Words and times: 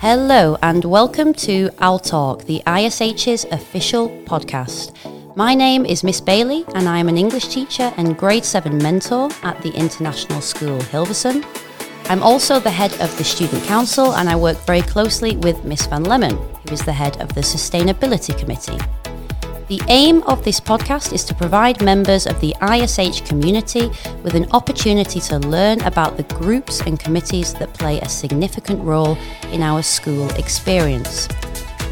Hello, 0.00 0.58
and 0.62 0.84
welcome 0.84 1.32
to 1.32 1.70
Owl 1.78 1.98
Talk, 1.98 2.44
the 2.44 2.62
ISH's 2.66 3.46
official 3.46 4.10
podcast. 4.26 4.94
My 5.34 5.54
name 5.54 5.86
is 5.86 6.04
Miss 6.04 6.20
Bailey, 6.20 6.66
and 6.74 6.86
I 6.86 6.98
am 6.98 7.08
an 7.08 7.16
English 7.16 7.48
teacher 7.48 7.90
and 7.96 8.14
grade 8.14 8.44
7 8.44 8.76
mentor 8.76 9.30
at 9.42 9.60
the 9.62 9.72
International 9.72 10.42
School 10.42 10.78
Hilversum. 10.80 11.42
I'm 12.10 12.22
also 12.22 12.60
the 12.60 12.70
head 12.70 12.92
of 13.00 13.16
the 13.16 13.24
Student 13.24 13.64
Council, 13.64 14.12
and 14.16 14.28
I 14.28 14.36
work 14.36 14.58
very 14.66 14.82
closely 14.82 15.38
with 15.38 15.64
Miss 15.64 15.86
Van 15.86 16.04
Lemon, 16.04 16.36
who 16.36 16.74
is 16.74 16.84
the 16.84 16.92
head 16.92 17.18
of 17.22 17.34
the 17.34 17.40
Sustainability 17.40 18.38
Committee. 18.38 18.78
The 19.68 19.82
aim 19.88 20.22
of 20.28 20.44
this 20.44 20.60
podcast 20.60 21.12
is 21.12 21.24
to 21.24 21.34
provide 21.34 21.82
members 21.82 22.28
of 22.28 22.40
the 22.40 22.54
ISH 22.62 23.22
community 23.22 23.90
with 24.22 24.36
an 24.36 24.46
opportunity 24.52 25.18
to 25.18 25.40
learn 25.40 25.80
about 25.80 26.16
the 26.16 26.22
groups 26.22 26.82
and 26.82 27.00
committees 27.00 27.52
that 27.54 27.74
play 27.74 27.98
a 27.98 28.08
significant 28.08 28.80
role 28.84 29.18
in 29.50 29.62
our 29.62 29.82
school 29.82 30.30
experience. 30.36 31.26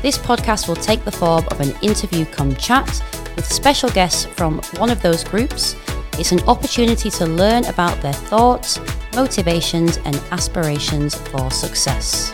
This 0.03 0.17
podcast 0.17 0.69
will 0.69 0.77
take 0.77 1.05
the 1.05 1.11
form 1.11 1.45
of 1.51 1.61
an 1.61 1.75
interview 1.83 2.25
come 2.27 2.55
chat 2.55 3.03
with 3.35 3.45
special 3.45 3.91
guests 3.91 4.25
from 4.25 4.61
one 4.77 4.91
of 4.91 5.03
those 5.03 5.25
groups. 5.25 5.75
It's 6.17 6.31
an 6.31 6.43
opportunity 6.47 7.11
to 7.11 7.27
learn 7.27 7.65
about 7.65 8.01
their 8.01 8.13
thoughts, 8.13 8.79
motivations, 9.17 9.97
and 10.05 10.15
aspirations 10.31 11.17
for 11.17 11.51
success. 11.51 12.33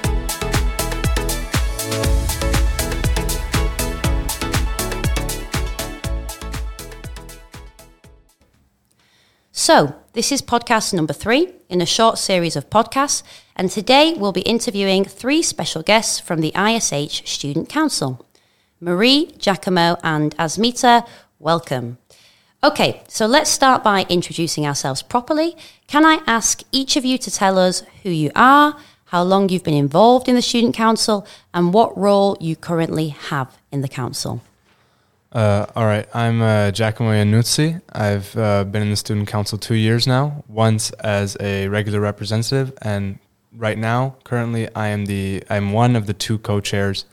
So, 9.73 9.95
this 10.15 10.33
is 10.33 10.43
podcast 10.43 10.93
number 10.93 11.13
three 11.13 11.53
in 11.69 11.81
a 11.81 11.87
short 11.87 12.19
series 12.19 12.57
of 12.57 12.69
podcasts, 12.71 13.23
and 13.55 13.71
today 13.71 14.15
we'll 14.15 14.33
be 14.33 14.41
interviewing 14.41 15.05
three 15.05 15.43
special 15.43 15.85
guests 15.85 16.19
from 16.19 16.41
the 16.41 16.53
ISH 16.57 17.23
Student 17.31 17.69
Council 17.69 18.27
Marie, 18.81 19.31
Giacomo, 19.39 19.97
and 20.03 20.37
Asmita. 20.39 21.07
Welcome. 21.39 21.99
Okay, 22.65 23.03
so 23.07 23.27
let's 23.27 23.49
start 23.49 23.85
by 23.85 24.07
introducing 24.09 24.67
ourselves 24.67 25.03
properly. 25.03 25.57
Can 25.87 26.05
I 26.05 26.19
ask 26.27 26.65
each 26.73 26.97
of 26.97 27.05
you 27.05 27.17
to 27.19 27.31
tell 27.31 27.57
us 27.57 27.85
who 28.03 28.11
you 28.11 28.33
are, 28.35 28.77
how 29.05 29.23
long 29.23 29.51
you've 29.51 29.63
been 29.63 29.73
involved 29.73 30.29
in 30.29 30.35
the 30.35 30.43
Student 30.43 30.75
Council, 30.75 31.25
and 31.55 31.73
what 31.73 31.97
role 31.97 32.37
you 32.41 32.57
currently 32.57 33.11
have 33.11 33.57
in 33.71 33.83
the 33.83 33.89
Council? 33.89 34.43
Uh, 35.33 35.65
all 35.77 35.85
right, 35.85 36.09
I'm 36.13 36.43
uh, 36.43 36.73
Giacomo 36.73 37.11
Iannuzzi. 37.11 37.81
I've 37.93 38.37
uh, 38.37 38.65
been 38.65 38.83
in 38.83 38.91
the 38.91 38.97
student 38.97 39.29
council 39.29 39.59
two 39.59 39.77
years 39.77 40.05
now. 40.05 40.43
Once 40.49 40.91
as 40.93 41.37
a 41.39 41.69
regular 41.69 42.01
representative, 42.01 42.77
and 42.83 43.21
right 43.53 43.79
now, 43.79 44.17
currently, 44.25 44.69
I 44.75 44.89
am 44.89 45.07
the 45.07 45.45
I'm 45.49 45.73
one 45.73 45.95
of 45.95 46.07
the 46.07 46.15
two 46.15 46.39
co-chairs 46.39 47.05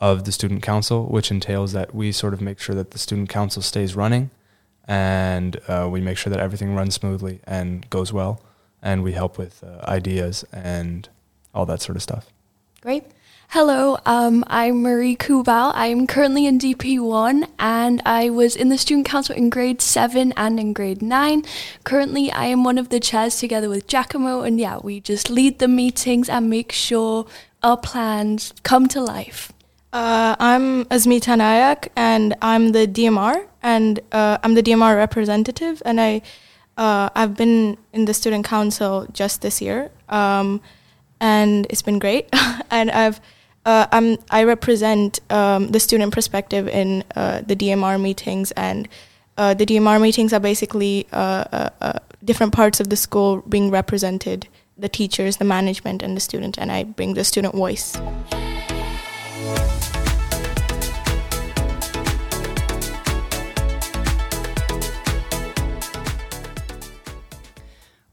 of 0.00 0.24
the 0.24 0.32
student 0.32 0.62
council, 0.62 1.08
which 1.08 1.30
entails 1.30 1.72
that 1.72 1.94
we 1.94 2.10
sort 2.10 2.32
of 2.32 2.40
make 2.40 2.58
sure 2.58 2.74
that 2.74 2.92
the 2.92 2.98
student 2.98 3.28
council 3.28 3.60
stays 3.60 3.94
running, 3.94 4.30
and 4.86 5.60
uh, 5.68 5.88
we 5.90 6.00
make 6.00 6.16
sure 6.16 6.30
that 6.30 6.40
everything 6.40 6.74
runs 6.74 6.94
smoothly 6.94 7.40
and 7.44 7.88
goes 7.90 8.14
well, 8.14 8.40
and 8.80 9.02
we 9.02 9.12
help 9.12 9.36
with 9.36 9.62
uh, 9.62 9.84
ideas 9.86 10.42
and 10.54 11.10
all 11.54 11.66
that 11.66 11.82
sort 11.82 11.96
of 11.96 12.02
stuff. 12.02 12.32
Great. 12.80 13.04
Hello, 13.52 13.96
um, 14.04 14.44
I'm 14.46 14.82
Marie 14.82 15.16
Kubal. 15.16 15.72
I'm 15.74 16.06
currently 16.06 16.44
in 16.44 16.58
DP1 16.58 17.48
and 17.58 18.02
I 18.04 18.28
was 18.28 18.54
in 18.54 18.68
the 18.68 18.76
student 18.76 19.06
council 19.06 19.34
in 19.34 19.48
grade 19.48 19.80
7 19.80 20.34
and 20.36 20.60
in 20.60 20.74
grade 20.74 21.00
9. 21.00 21.44
Currently, 21.82 22.30
I 22.30 22.44
am 22.44 22.62
one 22.62 22.76
of 22.76 22.90
the 22.90 23.00
chairs 23.00 23.38
together 23.38 23.70
with 23.70 23.86
Giacomo, 23.86 24.42
and 24.42 24.60
yeah, 24.60 24.76
we 24.82 25.00
just 25.00 25.30
lead 25.30 25.60
the 25.60 25.66
meetings 25.66 26.28
and 26.28 26.50
make 26.50 26.72
sure 26.72 27.24
our 27.62 27.78
plans 27.78 28.52
come 28.64 28.86
to 28.88 29.00
life. 29.00 29.50
Uh, 29.94 30.36
I'm 30.38 30.84
Asmita 30.84 31.34
Nayak 31.38 31.88
and 31.96 32.34
I'm 32.42 32.72
the 32.72 32.86
DMR 32.86 33.46
and 33.62 33.98
uh, 34.12 34.36
I'm 34.42 34.52
the 34.52 34.62
DMR 34.62 34.94
representative 34.94 35.82
and 35.86 35.98
I 35.98 36.20
uh, 36.76 37.08
I've 37.14 37.34
been 37.34 37.78
in 37.94 38.04
the 38.04 38.12
student 38.12 38.44
council 38.44 39.06
just 39.10 39.40
this 39.40 39.62
year 39.62 39.90
um, 40.10 40.60
and 41.18 41.66
it's 41.70 41.80
been 41.80 41.98
great 41.98 42.28
and 42.70 42.90
I've 42.90 43.22
uh, 43.68 43.86
I'm, 43.92 44.16
I 44.30 44.44
represent 44.44 45.20
um, 45.30 45.68
the 45.68 45.78
student 45.78 46.14
perspective 46.14 46.66
in 46.68 47.04
uh, 47.14 47.42
the 47.42 47.54
DMR 47.54 48.00
meetings, 48.00 48.50
and 48.52 48.88
uh, 49.36 49.52
the 49.52 49.66
DMR 49.66 50.00
meetings 50.00 50.32
are 50.32 50.40
basically 50.40 51.06
uh, 51.12 51.44
uh, 51.52 51.68
uh, 51.82 51.98
different 52.24 52.54
parts 52.54 52.80
of 52.80 52.88
the 52.88 52.96
school 52.96 53.42
being 53.46 53.70
represented 53.70 54.48
the 54.78 54.88
teachers, 54.88 55.36
the 55.36 55.44
management, 55.44 56.02
and 56.02 56.16
the 56.16 56.20
student, 56.20 56.56
and 56.56 56.72
I 56.72 56.84
bring 56.84 57.12
the 57.12 57.24
student 57.24 57.54
voice. 57.54 57.94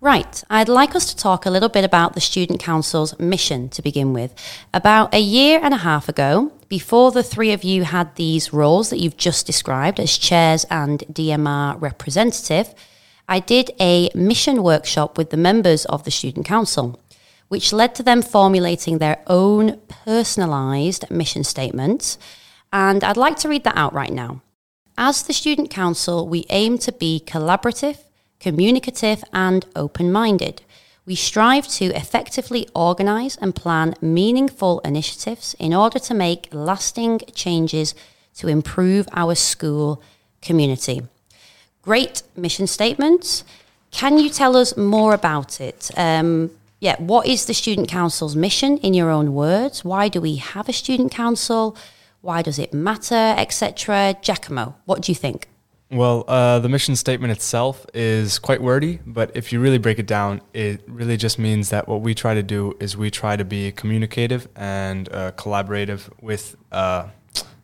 Right, 0.01 0.43
I'd 0.49 0.67
like 0.67 0.93
us 0.93 1.09
to 1.09 1.15
talk 1.15 1.45
a 1.45 1.49
little 1.49 1.69
bit 1.69 1.85
about 1.85 2.13
the 2.13 2.21
Student 2.21 2.59
Council's 2.59 3.17
mission 3.17 3.69
to 3.69 3.81
begin 3.81 4.11
with. 4.11 4.33
About 4.73 5.13
a 5.13 5.19
year 5.19 5.59
and 5.63 5.73
a 5.73 5.77
half 5.77 6.09
ago, 6.09 6.51
before 6.67 7.11
the 7.11 7.23
three 7.23 7.53
of 7.53 7.63
you 7.63 7.85
had 7.85 8.13
these 8.15 8.51
roles 8.51 8.89
that 8.89 8.99
you've 8.99 9.15
just 9.15 9.45
described 9.45 9.99
as 9.99 10.17
chairs 10.17 10.65
and 10.69 10.99
DMR 11.11 11.79
representative, 11.81 12.75
I 13.29 13.39
did 13.39 13.71
a 13.79 14.09
mission 14.13 14.63
workshop 14.63 15.17
with 15.17 15.29
the 15.29 15.37
members 15.37 15.85
of 15.85 16.03
the 16.03 16.11
Student 16.11 16.45
Council, 16.45 16.99
which 17.47 17.71
led 17.71 17.95
to 17.95 18.03
them 18.03 18.21
formulating 18.21 18.97
their 18.97 19.23
own 19.27 19.77
personalised 19.87 21.09
mission 21.09 21.45
statement. 21.45 22.17
And 22.73 23.01
I'd 23.01 23.15
like 23.15 23.37
to 23.37 23.49
read 23.49 23.63
that 23.63 23.77
out 23.77 23.93
right 23.93 24.11
now. 24.11 24.41
As 24.97 25.23
the 25.23 25.33
Student 25.33 25.69
Council, 25.69 26.27
we 26.27 26.45
aim 26.49 26.77
to 26.79 26.91
be 26.91 27.23
collaborative 27.25 28.04
communicative, 28.45 29.23
and 29.33 29.65
open 29.75 30.11
minded. 30.11 30.61
We 31.07 31.15
strive 31.15 31.67
to 31.79 31.85
effectively 32.01 32.69
organise 32.75 33.35
and 33.37 33.55
plan 33.55 33.95
meaningful 34.01 34.81
initiatives 34.91 35.55
in 35.57 35.73
order 35.73 35.97
to 36.07 36.13
make 36.13 36.49
lasting 36.51 37.21
changes 37.33 37.95
to 38.35 38.47
improve 38.47 39.07
our 39.13 39.33
school 39.33 39.99
community. 40.43 41.01
Great 41.81 42.21
mission 42.35 42.67
statement. 42.67 43.43
Can 43.89 44.19
you 44.19 44.29
tell 44.29 44.55
us 44.55 44.77
more 44.77 45.15
about 45.15 45.59
it? 45.59 45.89
Um, 45.97 46.51
yeah, 46.79 46.97
what 46.99 47.25
is 47.25 47.47
the 47.47 47.55
Student 47.55 47.87
Council's 47.89 48.35
mission 48.35 48.77
in 48.77 48.93
your 48.93 49.09
own 49.09 49.33
words? 49.33 49.83
Why 49.83 50.07
do 50.07 50.21
we 50.21 50.35
have 50.35 50.69
a 50.69 50.73
Student 50.73 51.11
Council? 51.11 51.75
Why 52.21 52.43
does 52.43 52.59
it 52.59 52.75
matter, 52.75 53.33
etc.? 53.37 54.17
Giacomo, 54.21 54.75
what 54.85 55.01
do 55.01 55.11
you 55.11 55.15
think? 55.15 55.47
Well, 55.95 56.25
uh, 56.27 56.59
the 56.59 56.67
mission 56.67 56.97
statement 56.97 57.31
itself 57.31 57.85
is 57.93 58.37
quite 58.37 58.61
wordy, 58.61 58.99
but 59.05 59.31
if 59.33 59.53
you 59.53 59.61
really 59.61 59.77
break 59.77 59.97
it 59.97 60.05
down, 60.05 60.41
it 60.53 60.83
really 60.87 61.15
just 61.15 61.39
means 61.39 61.69
that 61.69 61.87
what 61.87 62.01
we 62.01 62.13
try 62.13 62.33
to 62.33 62.43
do 62.43 62.75
is 62.81 62.97
we 62.97 63.09
try 63.09 63.37
to 63.37 63.45
be 63.45 63.71
communicative 63.71 64.49
and 64.57 65.07
uh, 65.13 65.31
collaborative 65.31 66.09
with 66.21 66.57
uh, 66.73 67.07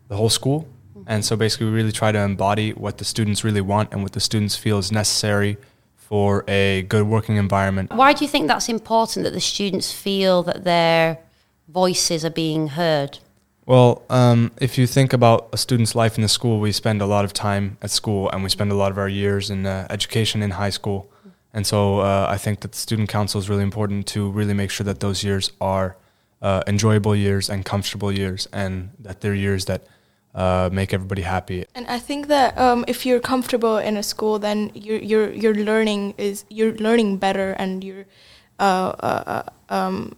the 0.07 0.15
whole 0.15 0.29
school. 0.29 0.65
And 1.07 1.25
so 1.25 1.35
basically, 1.35 1.65
we 1.65 1.73
really 1.73 1.91
try 1.91 2.13
to 2.13 2.19
embody 2.19 2.71
what 2.71 2.99
the 2.99 3.03
students 3.03 3.43
really 3.43 3.59
want 3.59 3.91
and 3.91 4.01
what 4.01 4.13
the 4.13 4.21
students 4.21 4.55
feel 4.55 4.77
is 4.77 4.93
necessary 4.93 5.57
for 5.97 6.45
a 6.47 6.83
good 6.83 7.07
working 7.07 7.35
environment. 7.35 7.91
Why 7.91 8.13
do 8.13 8.23
you 8.23 8.29
think 8.29 8.47
that's 8.47 8.69
important 8.69 9.25
that 9.25 9.33
the 9.33 9.41
students 9.41 9.91
feel 9.91 10.41
that 10.43 10.63
their 10.63 11.17
voices 11.67 12.23
are 12.23 12.29
being 12.29 12.69
heard? 12.69 13.19
Well, 13.71 14.03
um, 14.09 14.51
if 14.59 14.77
you 14.77 14.85
think 14.85 15.13
about 15.13 15.47
a 15.53 15.57
student's 15.57 15.95
life 15.95 16.17
in 16.17 16.23
the 16.23 16.27
school, 16.27 16.59
we 16.59 16.73
spend 16.73 17.01
a 17.01 17.05
lot 17.05 17.23
of 17.23 17.31
time 17.31 17.77
at 17.81 17.89
school 17.89 18.29
and 18.29 18.43
we 18.43 18.49
spend 18.49 18.69
a 18.69 18.75
lot 18.75 18.91
of 18.91 18.97
our 18.97 19.07
years 19.07 19.49
in 19.49 19.65
uh, 19.65 19.87
education 19.89 20.43
in 20.43 20.51
high 20.51 20.71
school. 20.71 21.09
And 21.53 21.65
so 21.65 21.99
uh, 21.99 22.27
I 22.29 22.35
think 22.35 22.59
that 22.59 22.73
the 22.73 22.77
student 22.77 23.07
council 23.07 23.39
is 23.39 23.49
really 23.49 23.63
important 23.63 24.07
to 24.07 24.29
really 24.29 24.53
make 24.53 24.72
sure 24.72 24.84
that 24.84 24.99
those 24.99 25.23
years 25.23 25.53
are 25.61 25.96
uh, 26.41 26.63
enjoyable 26.67 27.16
years 27.16 27.49
and 27.49 27.63
comfortable 27.63 28.11
years 28.11 28.46
and 28.51 28.90
that 28.99 29.22
they're 29.22 29.34
years 29.34 29.63
that 29.67 29.87
uh, 30.35 30.69
make 30.69 30.93
everybody 30.93 31.22
happy. 31.22 31.63
And 31.73 31.87
I 31.87 31.99
think 31.99 32.28
that 32.28 32.57
um, 32.57 32.84
if 32.90 33.05
you're 33.05 33.22
comfortable 33.22 33.78
in 33.78 33.96
a 33.96 34.03
school, 34.03 34.37
then 34.37 34.72
your 34.75 34.97
your 34.97 35.31
your 35.31 35.55
learning 35.55 36.16
is 36.17 36.43
you're 36.49 36.73
learning 36.73 37.19
better 37.19 37.51
and 37.53 37.85
your 37.85 38.03
uh, 38.59 38.91
uh, 38.99 39.43
um, 39.69 40.17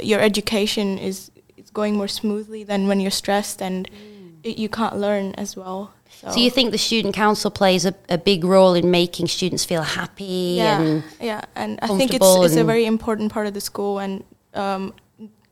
your 0.00 0.20
education 0.20 0.98
is 0.98 1.30
going 1.74 1.96
more 1.96 2.08
smoothly 2.08 2.64
than 2.64 2.88
when 2.88 3.00
you're 3.00 3.10
stressed 3.10 3.60
and 3.60 3.90
mm. 3.90 4.38
it, 4.42 4.56
you 4.56 4.68
can't 4.68 4.96
learn 4.96 5.34
as 5.34 5.56
well. 5.56 5.92
So. 6.08 6.30
so. 6.30 6.40
you 6.40 6.50
think 6.50 6.70
the 6.70 6.78
student 6.78 7.14
council 7.14 7.50
plays 7.50 7.84
a, 7.84 7.94
a, 8.08 8.16
big 8.16 8.44
role 8.44 8.74
in 8.74 8.90
making 8.90 9.26
students 9.26 9.64
feel 9.64 9.82
happy 9.82 10.54
yeah, 10.58 10.80
and 10.80 11.04
yeah, 11.20 11.40
and 11.56 11.78
I 11.82 11.88
think 11.88 12.14
it's 12.14 12.24
it's 12.24 12.56
a 12.56 12.64
very 12.64 12.86
important 12.86 13.32
part 13.32 13.48
of 13.48 13.54
the 13.54 13.60
school 13.60 13.98
and 13.98 14.22
um, 14.54 14.94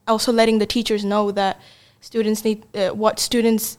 also 0.07 0.33
letting 0.33 0.59
the 0.59 0.67
teachers 0.67 1.05
know 1.05 1.33
that 1.33 1.61
students 2.01 2.45
need 2.45 2.65
uh, 2.77 2.91
what 2.91 3.19
students 3.19 3.79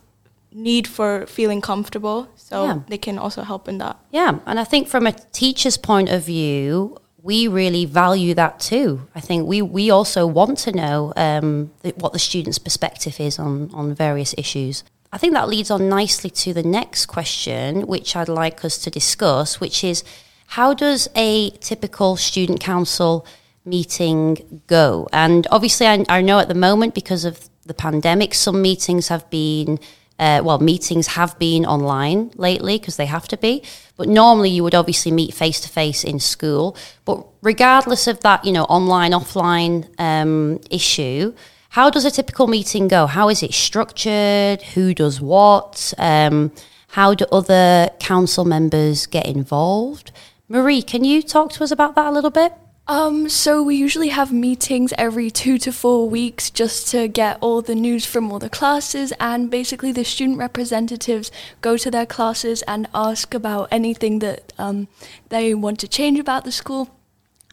need 0.51 0.87
for 0.87 1.25
feeling 1.25 1.61
comfortable, 1.61 2.27
so 2.35 2.65
yeah. 2.65 2.79
they 2.87 2.97
can 2.97 3.17
also 3.17 3.41
help 3.41 3.67
in 3.67 3.77
that. 3.79 3.97
Yeah, 4.11 4.39
and 4.45 4.59
I 4.59 4.63
think 4.63 4.87
from 4.87 5.07
a 5.07 5.11
teacher's 5.11 5.77
point 5.77 6.09
of 6.09 6.25
view, 6.25 6.97
we 7.23 7.47
really 7.47 7.85
value 7.85 8.33
that 8.33 8.59
too. 8.59 9.07
I 9.15 9.21
think 9.21 9.47
we, 9.47 9.61
we 9.61 9.89
also 9.89 10.27
want 10.27 10.57
to 10.59 10.73
know 10.73 11.13
um, 11.15 11.71
what 11.95 12.11
the 12.11 12.19
student's 12.19 12.59
perspective 12.59 13.17
is 13.17 13.39
on, 13.39 13.71
on 13.73 13.95
various 13.95 14.35
issues. 14.37 14.83
I 15.13 15.17
think 15.17 15.33
that 15.33 15.47
leads 15.47 15.71
on 15.71 15.87
nicely 15.87 16.29
to 16.31 16.53
the 16.53 16.63
next 16.63 17.05
question, 17.05 17.87
which 17.87 18.17
I'd 18.17 18.27
like 18.27 18.65
us 18.65 18.77
to 18.79 18.89
discuss, 18.89 19.61
which 19.61 19.85
is 19.85 20.03
how 20.47 20.73
does 20.73 21.07
a 21.15 21.51
typical 21.61 22.17
student 22.17 22.59
council 22.59 23.25
meeting 23.63 24.61
go? 24.67 25.07
And 25.13 25.47
obviously, 25.49 25.87
I, 25.87 26.03
I 26.09 26.21
know 26.21 26.39
at 26.39 26.49
the 26.49 26.55
moment, 26.55 26.93
because 26.93 27.23
of 27.23 27.49
the 27.65 27.73
pandemic, 27.73 28.33
some 28.33 28.61
meetings 28.61 29.07
have 29.07 29.29
been 29.29 29.79
uh, 30.23 30.41
well, 30.41 30.59
meetings 30.59 31.07
have 31.07 31.37
been 31.37 31.65
online 31.65 32.31
lately 32.35 32.77
because 32.77 32.95
they 32.95 33.07
have 33.07 33.27
to 33.27 33.37
be. 33.37 33.61
But 33.97 34.07
normally 34.07 34.49
you 34.49 34.63
would 34.63 34.73
obviously 34.73 35.11
meet 35.11 35.33
face 35.33 35.59
to 35.61 35.69
face 35.69 36.03
in 36.05 36.19
school. 36.19 36.77
But 37.03 37.25
regardless 37.41 38.07
of 38.07 38.21
that, 38.21 38.45
you 38.45 38.53
know, 38.53 38.63
online, 38.63 39.11
offline 39.11 39.75
um, 39.99 40.61
issue, 40.71 41.33
how 41.69 41.89
does 41.89 42.05
a 42.05 42.11
typical 42.11 42.47
meeting 42.47 42.87
go? 42.87 43.05
How 43.05 43.27
is 43.27 43.43
it 43.43 43.53
structured? 43.53 44.61
Who 44.75 44.93
does 44.93 45.19
what? 45.19 45.93
Um, 45.97 46.53
how 46.99 47.13
do 47.13 47.25
other 47.29 47.89
council 47.99 48.45
members 48.45 49.05
get 49.07 49.25
involved? 49.25 50.11
Marie, 50.47 50.81
can 50.81 51.03
you 51.03 51.21
talk 51.21 51.51
to 51.53 51.63
us 51.65 51.71
about 51.71 51.95
that 51.95 52.07
a 52.07 52.11
little 52.11 52.31
bit? 52.31 52.53
Um, 52.85 53.29
so 53.29 53.63
we 53.63 53.77
usually 53.77 54.09
have 54.09 54.33
meetings 54.33 54.93
every 54.97 55.31
two 55.31 55.57
to 55.59 55.71
four 55.71 56.09
weeks 56.09 56.49
just 56.49 56.89
to 56.89 57.07
get 57.07 57.37
all 57.39 57.61
the 57.61 57.75
news 57.75 58.05
from 58.05 58.29
all 58.29 58.39
the 58.39 58.49
classes 58.49 59.13
and 59.21 59.49
basically 59.49 59.93
the 59.93 60.03
student 60.03 60.37
representatives 60.37 61.31
go 61.61 61.77
to 61.77 61.89
their 61.89 62.05
classes 62.05 62.61
and 62.63 62.89
ask 62.93 63.33
about 63.33 63.69
anything 63.71 64.19
that 64.19 64.51
um, 64.57 64.89
they 65.29 65.53
want 65.53 65.79
to 65.79 65.87
change 65.87 66.19
about 66.19 66.43
the 66.43 66.51
school. 66.51 66.89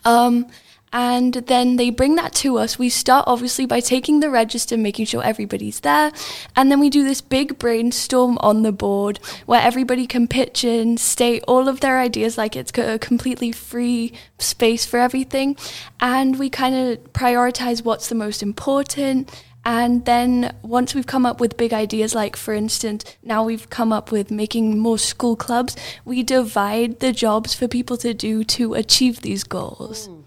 Um, 0.04 0.46
and 0.92 1.34
then 1.34 1.76
they 1.76 1.90
bring 1.90 2.16
that 2.16 2.34
to 2.34 2.58
us. 2.58 2.78
We 2.78 2.88
start 2.88 3.24
obviously 3.26 3.66
by 3.66 3.80
taking 3.80 4.20
the 4.20 4.30
register, 4.30 4.76
making 4.76 5.06
sure 5.06 5.22
everybody's 5.22 5.80
there, 5.80 6.12
and 6.56 6.70
then 6.70 6.80
we 6.80 6.90
do 6.90 7.04
this 7.04 7.20
big 7.20 7.58
brainstorm 7.58 8.38
on 8.38 8.62
the 8.62 8.72
board 8.72 9.18
where 9.46 9.62
everybody 9.62 10.06
can 10.06 10.26
pitch 10.26 10.64
in, 10.64 10.96
state 10.96 11.44
all 11.46 11.68
of 11.68 11.80
their 11.80 11.98
ideas 11.98 12.36
like 12.36 12.56
it's 12.56 12.76
a 12.78 12.98
completely 12.98 13.52
free 13.52 14.12
space 14.38 14.84
for 14.84 14.98
everything, 14.98 15.56
and 16.00 16.38
we 16.38 16.50
kind 16.50 16.74
of 16.74 17.12
prioritize 17.12 17.84
what's 17.84 18.08
the 18.08 18.14
most 18.14 18.42
important. 18.42 19.30
And 19.64 20.06
then 20.06 20.56
once 20.62 20.94
we've 20.94 21.06
come 21.06 21.26
up 21.26 21.38
with 21.38 21.58
big 21.58 21.74
ideas, 21.74 22.14
like 22.14 22.34
for 22.34 22.54
instance, 22.54 23.04
now 23.22 23.44
we've 23.44 23.68
come 23.68 23.92
up 23.92 24.10
with 24.10 24.30
making 24.30 24.78
more 24.78 24.98
school 24.98 25.36
clubs, 25.36 25.76
we 26.04 26.22
divide 26.22 27.00
the 27.00 27.12
jobs 27.12 27.54
for 27.54 27.68
people 27.68 27.98
to 27.98 28.14
do 28.14 28.42
to 28.44 28.72
achieve 28.74 29.20
these 29.20 29.44
goals. 29.44 30.08
Mm. 30.08 30.19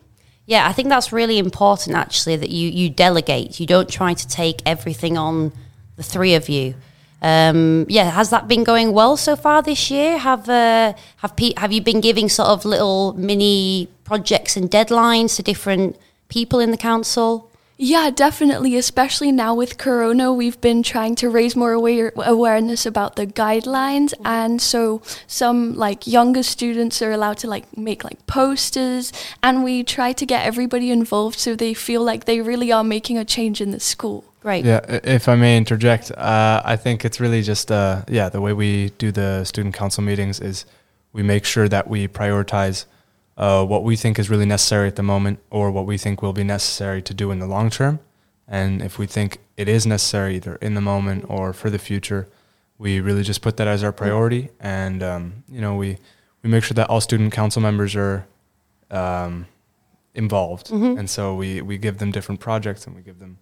Yeah, 0.46 0.68
I 0.68 0.74
think 0.74 0.90
that's 0.90 1.14
really 1.14 1.38
important 1.38 1.96
actually 1.96 2.36
that 2.36 2.50
you 2.50 2.70
you 2.70 2.90
delegate. 2.90 3.60
You 3.60 3.66
don't 3.66 3.90
try 3.90 4.14
to 4.14 4.28
take 4.28 4.62
everything 4.66 5.18
on 5.18 5.54
the 5.96 6.04
three 6.04 6.36
of 6.36 6.50
you. 6.50 6.76
Um, 7.22 7.86
yeah, 7.88 8.12
has 8.12 8.32
that 8.32 8.50
been 8.50 8.66
going 8.66 8.92
well 8.92 9.16
so 9.16 9.38
far 9.38 9.62
this 9.62 9.90
year? 9.90 10.18
Have 10.18 10.50
uh, 10.50 10.94
have 11.18 11.36
pe- 11.38 11.54
have 11.56 11.72
you 11.72 11.82
been 11.82 12.02
giving 12.02 12.28
sort 12.28 12.50
of 12.50 12.66
little 12.66 13.14
mini 13.14 13.88
projects 14.04 14.58
and 14.58 14.70
deadlines 14.70 15.38
to 15.38 15.44
different 15.44 15.96
people 16.28 16.60
in 16.60 16.72
the 16.72 16.78
council? 16.78 17.50
Yeah, 17.78 18.12
definitely. 18.12 18.78
Especially 18.78 19.32
now 19.32 19.56
with 19.56 19.78
Corona, 19.78 20.32
we've 20.32 20.60
been 20.62 20.84
trying 20.84 21.16
to 21.16 21.30
raise 21.30 21.56
more 21.56 21.72
aware- 21.72 22.14
awareness 22.16 22.86
about 22.86 23.16
the 23.16 23.26
guidelines, 23.26 24.14
and 24.24 24.62
so 24.62 25.02
some 25.26 25.76
like 25.76 26.06
younger 26.06 26.44
students 26.44 27.02
are 27.02 27.12
allowed 27.12 27.40
to 27.40 27.48
like 27.48 27.76
make 27.76 28.04
like 28.04 28.26
posters, 28.28 29.12
and 29.42 29.64
we 29.64 29.84
try 29.84 30.14
to 30.14 30.26
get 30.26 30.46
everybody 30.46 30.92
involved 30.92 31.40
so 31.40 31.56
they 31.56 31.74
feel 31.74 32.04
like 32.04 32.26
they 32.26 32.42
really 32.42 32.72
are 32.72 32.84
making 32.84 33.18
a 33.18 33.26
change 33.26 33.60
in 33.60 33.72
the 33.72 33.80
school. 33.80 34.24
Right. 34.44 34.64
Yeah, 34.64 34.82
if 35.04 35.28
I 35.28 35.36
may 35.36 35.58
interject, 35.58 36.12
uh, 36.12 36.62
I 36.64 36.76
think 36.76 37.06
it's 37.06 37.20
really 37.20 37.42
just 37.42 37.72
uh, 37.72 38.04
yeah 38.08 38.30
the 38.30 38.42
way 38.42 38.54
we 38.54 38.92
do 38.98 39.12
the 39.12 39.44
student 39.46 39.74
council 39.74 40.04
meetings 40.04 40.40
is 40.40 40.66
we 41.12 41.24
make 41.24 41.46
sure 41.46 41.68
that 41.70 41.88
we 41.88 42.08
prioritize 42.08 42.86
uh, 43.38 43.66
what 43.66 43.84
we 43.84 43.96
think 43.96 44.20
is 44.20 44.30
really 44.30 44.46
necessary 44.46 44.88
at 44.88 44.96
the 44.96 45.04
moment 45.04 45.40
or 45.50 45.72
what 45.72 45.86
we 45.86 45.98
think 45.98 46.22
will 46.22 46.34
be 46.34 46.44
necessary 46.44 47.02
to 47.02 47.14
do 47.14 47.32
in 47.32 47.40
the 47.40 47.48
long 47.48 47.70
term. 47.70 48.00
And 48.48 48.82
if 48.82 49.00
we 49.00 49.08
think 49.08 49.40
it 49.58 49.68
is 49.68 49.86
necessary 49.86 50.36
either 50.36 50.56
in 50.56 50.74
the 50.74 50.82
moment 50.82 51.26
or 51.28 51.54
for 51.54 51.70
the 51.70 51.80
future, 51.80 52.28
we 52.78 53.00
really 53.00 53.24
just 53.24 53.42
put 53.42 53.58
that 53.58 53.68
as 53.68 53.84
our 53.84 53.92
priority. 53.92 54.50
And, 54.60 55.02
um, 55.02 55.44
you 55.48 55.62
know, 55.62 55.76
we, 55.76 55.98
we 56.44 56.50
make 56.50 56.64
sure 56.64 56.76
that 56.76 56.90
all 56.90 57.02
student 57.02 57.32
council 57.32 57.62
members 57.62 57.96
are 57.96 58.28
um, 58.92 59.48
involved. 60.14 60.68
Mm-hmm. 60.68 61.00
And 61.00 61.10
so 61.10 61.34
we, 61.36 61.62
we 61.62 61.78
give 61.78 61.98
them 61.98 62.12
different 62.12 62.42
projects 62.42 62.86
and 62.86 62.96
we 62.96 63.02
give 63.02 63.20
them, 63.20 63.38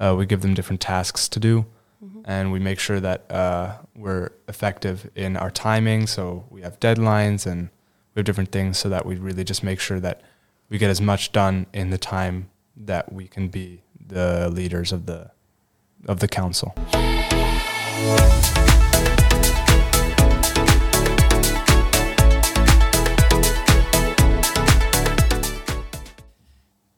uh, 0.00 0.14
we 0.16 0.26
give 0.26 0.40
them 0.40 0.54
different 0.54 0.80
tasks 0.80 1.28
to 1.28 1.38
do. 1.38 1.66
Mm-hmm. 2.04 2.20
And 2.24 2.52
we 2.52 2.58
make 2.58 2.78
sure 2.78 3.00
that 3.00 3.30
uh, 3.30 3.76
we're 3.94 4.30
effective 4.48 5.10
in 5.14 5.36
our 5.36 5.50
timing. 5.50 6.06
So 6.06 6.46
we 6.50 6.62
have 6.62 6.80
deadlines 6.80 7.46
and 7.46 7.70
we 8.16 8.20
have 8.20 8.24
different 8.24 8.50
things 8.50 8.78
so 8.78 8.88
that 8.88 9.04
we 9.04 9.16
really 9.16 9.44
just 9.44 9.62
make 9.62 9.78
sure 9.78 10.00
that 10.00 10.22
we 10.70 10.78
get 10.78 10.88
as 10.88 11.02
much 11.02 11.32
done 11.32 11.66
in 11.74 11.90
the 11.90 11.98
time 11.98 12.48
that 12.74 13.12
we 13.12 13.28
can 13.28 13.48
be 13.48 13.82
the 14.06 14.48
leaders 14.48 14.90
of 14.90 15.04
the 15.04 15.30
of 16.06 16.20
the 16.20 16.28
council. 16.28 16.74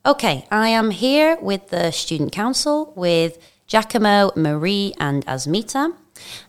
Okay, 0.07 0.47
I 0.51 0.69
am 0.69 0.91
here 0.91 1.37
with 1.43 1.69
the 1.69 1.91
student 1.91 2.33
council 2.33 2.93
with 2.95 3.39
Giacomo, 3.67 4.31
Marie, 4.37 4.95
and 4.99 5.27
Asmita. 5.27 5.95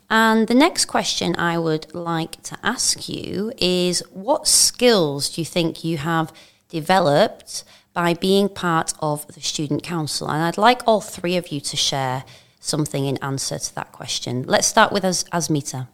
And 0.09 0.47
the 0.47 0.55
next 0.55 0.85
question 0.85 1.35
I 1.35 1.57
would 1.57 1.93
like 1.93 2.41
to 2.43 2.57
ask 2.63 3.07
you 3.07 3.51
is 3.57 4.03
what 4.11 4.47
skills 4.47 5.29
do 5.29 5.41
you 5.41 5.45
think 5.45 5.83
you 5.83 5.97
have 5.97 6.33
developed 6.69 7.63
by 7.93 8.13
being 8.13 8.49
part 8.49 8.93
of 8.99 9.27
the 9.27 9.41
student 9.41 9.83
council? 9.83 10.29
And 10.29 10.43
I'd 10.43 10.57
like 10.57 10.81
all 10.87 11.01
three 11.01 11.37
of 11.37 11.49
you 11.49 11.59
to 11.61 11.77
share 11.77 12.23
something 12.59 13.05
in 13.05 13.17
answer 13.17 13.57
to 13.59 13.75
that 13.75 13.91
question. 13.91 14.43
Let's 14.43 14.67
start 14.67 14.91
with 14.91 15.05
As- 15.05 15.25
Asmita. 15.25 15.87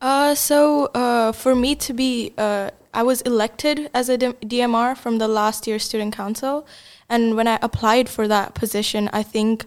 Uh, 0.00 0.34
so 0.34 0.86
uh, 0.86 1.32
for 1.32 1.54
me 1.54 1.74
to 1.76 1.92
be, 1.92 2.32
uh, 2.36 2.70
I 2.92 3.02
was 3.02 3.22
elected 3.22 3.88
as 3.94 4.08
a 4.08 4.18
DMR 4.18 4.96
from 4.96 5.18
the 5.18 5.28
last 5.28 5.66
year 5.66 5.78
student 5.78 6.14
council, 6.14 6.66
and 7.08 7.36
when 7.36 7.46
I 7.46 7.58
applied 7.62 8.08
for 8.08 8.26
that 8.26 8.54
position, 8.54 9.08
I 9.12 9.22
think 9.22 9.66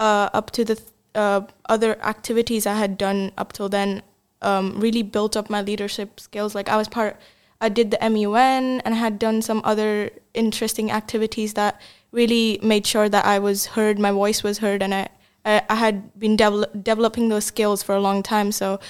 uh, 0.00 0.28
up 0.32 0.50
to 0.52 0.64
the 0.64 0.74
th- 0.74 0.88
uh, 1.16 1.40
other 1.68 2.00
activities 2.02 2.66
I 2.66 2.74
had 2.74 2.96
done 2.98 3.32
up 3.36 3.52
till 3.52 3.68
then 3.68 4.02
um, 4.42 4.78
really 4.78 5.02
built 5.02 5.36
up 5.36 5.50
my 5.50 5.62
leadership 5.62 6.20
skills. 6.20 6.54
Like 6.54 6.68
I 6.68 6.76
was 6.76 6.88
part, 6.88 7.16
I 7.60 7.68
did 7.68 7.90
the 7.90 7.98
MUN 8.08 8.80
and 8.80 8.94
I 8.94 8.98
had 8.98 9.18
done 9.18 9.42
some 9.42 9.60
other 9.64 10.10
interesting 10.34 10.92
activities 10.92 11.54
that 11.54 11.80
really 12.12 12.60
made 12.62 12.86
sure 12.86 13.08
that 13.08 13.24
I 13.24 13.38
was 13.38 13.66
heard, 13.66 13.98
my 13.98 14.12
voice 14.12 14.42
was 14.42 14.58
heard, 14.58 14.82
and 14.82 14.94
I 14.94 15.08
I, 15.46 15.62
I 15.70 15.74
had 15.76 16.18
been 16.18 16.36
devel- 16.36 16.70
developing 16.82 17.28
those 17.28 17.44
skills 17.44 17.82
for 17.82 17.94
a 17.94 18.00
long 18.00 18.22
time. 18.22 18.52
So 18.52 18.80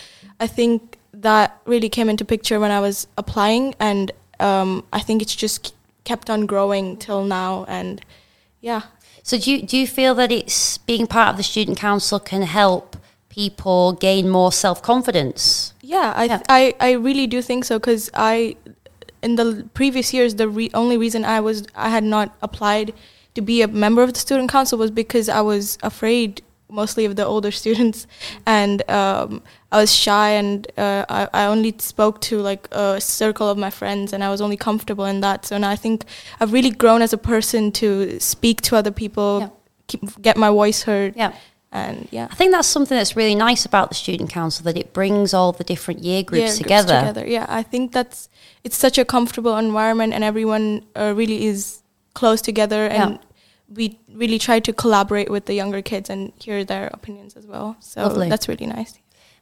I 0.40 0.46
think 0.46 0.98
that 1.12 1.60
really 1.66 1.88
came 1.88 2.08
into 2.08 2.24
picture 2.24 2.58
when 2.58 2.70
I 2.70 2.80
was 2.80 3.06
applying, 3.16 3.74
and 3.78 4.10
um, 4.40 4.84
I 4.92 5.00
think 5.00 5.22
it's 5.22 5.36
just 5.36 5.74
kept 6.04 6.30
on 6.30 6.46
growing 6.46 6.96
till 6.96 7.24
now, 7.24 7.64
and 7.68 8.00
yeah. 8.60 8.82
So 9.26 9.36
do 9.36 9.50
you, 9.50 9.62
do 9.62 9.76
you 9.76 9.88
feel 9.88 10.14
that 10.14 10.30
it's 10.30 10.78
being 10.78 11.08
part 11.08 11.30
of 11.30 11.36
the 11.36 11.42
student 11.42 11.76
council 11.76 12.20
can 12.20 12.42
help 12.42 12.96
people 13.28 13.92
gain 13.94 14.28
more 14.30 14.52
self 14.52 14.80
confidence? 14.80 15.74
Yeah, 15.82 16.12
I, 16.14 16.24
yeah. 16.26 16.42
I 16.48 16.74
I 16.78 16.92
really 16.92 17.26
do 17.26 17.42
think 17.42 17.64
so 17.64 17.80
because 17.80 18.08
I 18.14 18.54
in 19.24 19.34
the 19.34 19.68
previous 19.74 20.14
years 20.14 20.36
the 20.36 20.48
re- 20.48 20.70
only 20.74 20.96
reason 20.96 21.24
I 21.24 21.40
was 21.40 21.66
I 21.74 21.88
had 21.88 22.04
not 22.04 22.36
applied 22.40 22.94
to 23.34 23.42
be 23.42 23.62
a 23.62 23.66
member 23.66 24.04
of 24.04 24.12
the 24.12 24.20
student 24.20 24.48
council 24.48 24.78
was 24.78 24.92
because 24.92 25.28
I 25.28 25.40
was 25.40 25.76
afraid 25.82 26.40
mostly 26.68 27.04
of 27.04 27.16
the 27.16 27.26
older 27.26 27.50
students, 27.62 28.06
and 28.46 28.88
um, 28.88 29.42
I 29.76 29.80
was 29.80 29.94
shy, 29.94 30.30
and 30.30 30.66
uh, 30.78 31.04
I, 31.08 31.28
I 31.32 31.46
only 31.46 31.74
spoke 31.78 32.20
to 32.22 32.38
like 32.38 32.66
a 32.72 33.00
circle 33.00 33.48
of 33.48 33.58
my 33.58 33.70
friends, 33.70 34.12
and 34.12 34.24
I 34.24 34.30
was 34.30 34.40
only 34.40 34.56
comfortable 34.56 35.04
in 35.04 35.20
that. 35.20 35.44
So 35.44 35.58
now 35.58 35.70
I 35.70 35.76
think 35.76 36.04
I've 36.40 36.52
really 36.52 36.70
grown 36.70 37.02
as 37.02 37.12
a 37.12 37.18
person 37.18 37.72
to 37.72 38.18
speak 38.18 38.62
to 38.62 38.76
other 38.76 38.90
people, 38.90 39.40
yeah. 39.40 39.48
keep, 39.86 40.22
get 40.22 40.36
my 40.36 40.50
voice 40.50 40.82
heard. 40.82 41.14
Yeah. 41.16 41.32
And 41.72 42.08
yeah, 42.10 42.28
I 42.30 42.34
think 42.34 42.52
that's 42.52 42.68
something 42.68 42.96
that's 42.96 43.16
really 43.16 43.34
nice 43.34 43.66
about 43.66 43.90
the 43.90 43.94
student 43.94 44.30
council 44.30 44.64
that 44.64 44.78
it 44.78 44.94
brings 44.94 45.34
all 45.34 45.52
the 45.52 45.64
different 45.64 46.00
year 46.00 46.22
groups, 46.22 46.56
together. 46.56 46.94
groups 46.94 47.08
together. 47.08 47.26
Yeah, 47.26 47.46
I 47.48 47.62
think 47.62 47.92
that's 47.92 48.30
it's 48.64 48.76
such 48.76 48.96
a 48.96 49.04
comfortable 49.04 49.58
environment, 49.58 50.14
and 50.14 50.24
everyone 50.24 50.86
uh, 50.94 51.12
really 51.14 51.44
is 51.44 51.82
close 52.14 52.40
together, 52.40 52.86
and 52.86 53.14
yeah 53.14 53.18
we 53.68 53.98
really 54.12 54.38
try 54.38 54.60
to 54.60 54.72
collaborate 54.72 55.30
with 55.30 55.46
the 55.46 55.54
younger 55.54 55.82
kids 55.82 56.08
and 56.08 56.32
hear 56.38 56.64
their 56.64 56.88
opinions 56.92 57.36
as 57.36 57.46
well. 57.46 57.76
So 57.80 58.02
Lovely. 58.02 58.28
that's 58.28 58.48
really 58.48 58.66
nice. 58.66 58.98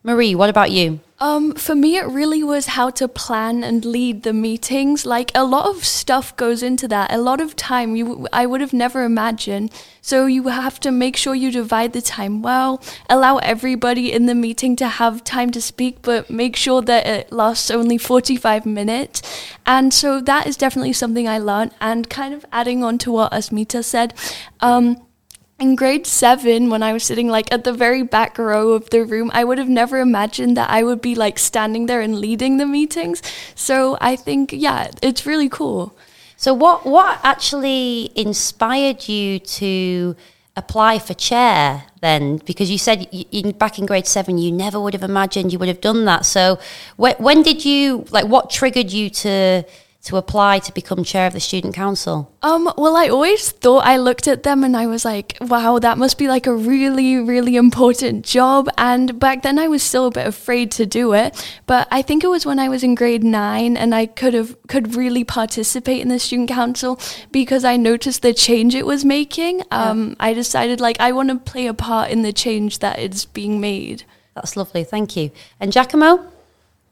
Marie, 0.06 0.34
what 0.34 0.50
about 0.50 0.70
you? 0.70 1.00
Um, 1.18 1.54
for 1.54 1.74
me, 1.74 1.96
it 1.96 2.06
really 2.06 2.44
was 2.44 2.66
how 2.66 2.90
to 2.90 3.08
plan 3.08 3.64
and 3.64 3.82
lead 3.86 4.22
the 4.22 4.34
meetings. 4.34 5.06
Like 5.06 5.30
a 5.34 5.44
lot 5.44 5.64
of 5.64 5.82
stuff 5.82 6.36
goes 6.36 6.62
into 6.62 6.86
that. 6.88 7.10
A 7.10 7.16
lot 7.16 7.40
of 7.40 7.56
time 7.56 7.96
you, 7.96 8.28
I 8.30 8.44
would 8.44 8.60
have 8.60 8.74
never 8.74 9.02
imagined. 9.04 9.72
So 10.02 10.26
you 10.26 10.48
have 10.48 10.78
to 10.80 10.90
make 10.90 11.16
sure 11.16 11.34
you 11.34 11.50
divide 11.50 11.94
the 11.94 12.02
time 12.02 12.42
well, 12.42 12.82
allow 13.08 13.38
everybody 13.38 14.12
in 14.12 14.26
the 14.26 14.34
meeting 14.34 14.76
to 14.76 14.88
have 14.88 15.24
time 15.24 15.50
to 15.52 15.62
speak, 15.62 16.02
but 16.02 16.28
make 16.28 16.54
sure 16.54 16.82
that 16.82 17.06
it 17.06 17.32
lasts 17.32 17.70
only 17.70 17.96
45 17.96 18.66
minutes. 18.66 19.22
And 19.64 19.94
so 19.94 20.20
that 20.20 20.46
is 20.46 20.58
definitely 20.58 20.92
something 20.92 21.26
I 21.26 21.38
learned. 21.38 21.70
And 21.80 22.10
kind 22.10 22.34
of 22.34 22.44
adding 22.52 22.84
on 22.84 22.98
to 22.98 23.10
what 23.10 23.32
Asmita 23.32 23.82
said, 23.82 24.12
um, 24.60 24.98
in 25.58 25.76
grade 25.76 26.06
seven, 26.06 26.68
when 26.68 26.82
I 26.82 26.92
was 26.92 27.04
sitting 27.04 27.28
like 27.28 27.52
at 27.52 27.64
the 27.64 27.72
very 27.72 28.02
back 28.02 28.38
row 28.38 28.70
of 28.70 28.90
the 28.90 29.04
room, 29.04 29.30
I 29.32 29.44
would 29.44 29.58
have 29.58 29.68
never 29.68 29.98
imagined 30.00 30.56
that 30.56 30.68
I 30.70 30.82
would 30.82 31.00
be 31.00 31.14
like 31.14 31.38
standing 31.38 31.86
there 31.86 32.00
and 32.00 32.18
leading 32.18 32.56
the 32.56 32.66
meetings. 32.66 33.22
So 33.54 33.96
I 34.00 34.16
think, 34.16 34.52
yeah, 34.52 34.90
it's 35.00 35.26
really 35.26 35.48
cool. 35.48 35.96
So 36.36 36.52
what 36.52 36.84
what 36.84 37.20
actually 37.22 38.10
inspired 38.16 39.08
you 39.08 39.38
to 39.38 40.16
apply 40.56 40.98
for 40.98 41.14
chair 41.14 41.84
then? 42.00 42.38
Because 42.38 42.70
you 42.70 42.78
said 42.78 43.06
back 43.56 43.78
in 43.78 43.86
grade 43.86 44.06
seven 44.06 44.38
you 44.38 44.50
never 44.50 44.80
would 44.80 44.94
have 44.94 45.04
imagined 45.04 45.52
you 45.52 45.58
would 45.60 45.68
have 45.68 45.80
done 45.80 46.04
that. 46.06 46.26
So 46.26 46.58
when, 46.96 47.14
when 47.16 47.42
did 47.42 47.64
you 47.64 48.04
like 48.10 48.26
what 48.26 48.50
triggered 48.50 48.90
you 48.90 49.08
to 49.10 49.64
to 50.04 50.18
apply 50.18 50.58
to 50.58 50.72
become 50.72 51.02
chair 51.02 51.26
of 51.26 51.32
the 51.32 51.40
student 51.40 51.74
council? 51.74 52.30
Um, 52.42 52.70
well, 52.76 52.94
I 52.94 53.08
always 53.08 53.50
thought 53.50 53.86
I 53.86 53.96
looked 53.96 54.28
at 54.28 54.42
them 54.42 54.62
and 54.62 54.76
I 54.76 54.86
was 54.86 55.04
like, 55.04 55.36
wow, 55.40 55.78
that 55.78 55.96
must 55.96 56.18
be 56.18 56.28
like 56.28 56.46
a 56.46 56.54
really, 56.54 57.16
really 57.16 57.56
important 57.56 58.24
job. 58.24 58.68
And 58.76 59.18
back 59.18 59.42
then 59.42 59.58
I 59.58 59.66
was 59.66 59.82
still 59.82 60.06
a 60.06 60.10
bit 60.10 60.26
afraid 60.26 60.70
to 60.72 60.84
do 60.84 61.14
it. 61.14 61.34
But 61.66 61.88
I 61.90 62.02
think 62.02 62.22
it 62.22 62.28
was 62.28 62.44
when 62.44 62.58
I 62.58 62.68
was 62.68 62.84
in 62.84 62.94
grade 62.94 63.24
nine 63.24 63.78
and 63.78 63.94
I 63.94 64.04
could 64.04 64.34
have 64.34 64.56
could 64.68 64.94
really 64.94 65.24
participate 65.24 66.02
in 66.02 66.08
the 66.08 66.18
student 66.18 66.50
council 66.50 67.00
because 67.32 67.64
I 67.64 67.78
noticed 67.78 68.20
the 68.20 68.34
change 68.34 68.74
it 68.74 68.86
was 68.86 69.06
making. 69.06 69.62
Um, 69.70 70.10
yeah. 70.10 70.14
I 70.20 70.34
decided 70.34 70.80
like 70.80 71.00
I 71.00 71.12
want 71.12 71.30
to 71.30 71.36
play 71.36 71.66
a 71.66 71.74
part 71.74 72.10
in 72.10 72.20
the 72.20 72.32
change 72.32 72.80
that 72.80 72.98
is 72.98 73.24
being 73.24 73.58
made. 73.58 74.04
That's 74.34 74.56
lovely, 74.56 74.84
thank 74.84 75.16
you. 75.16 75.30
And 75.60 75.72
Giacomo? 75.72 76.33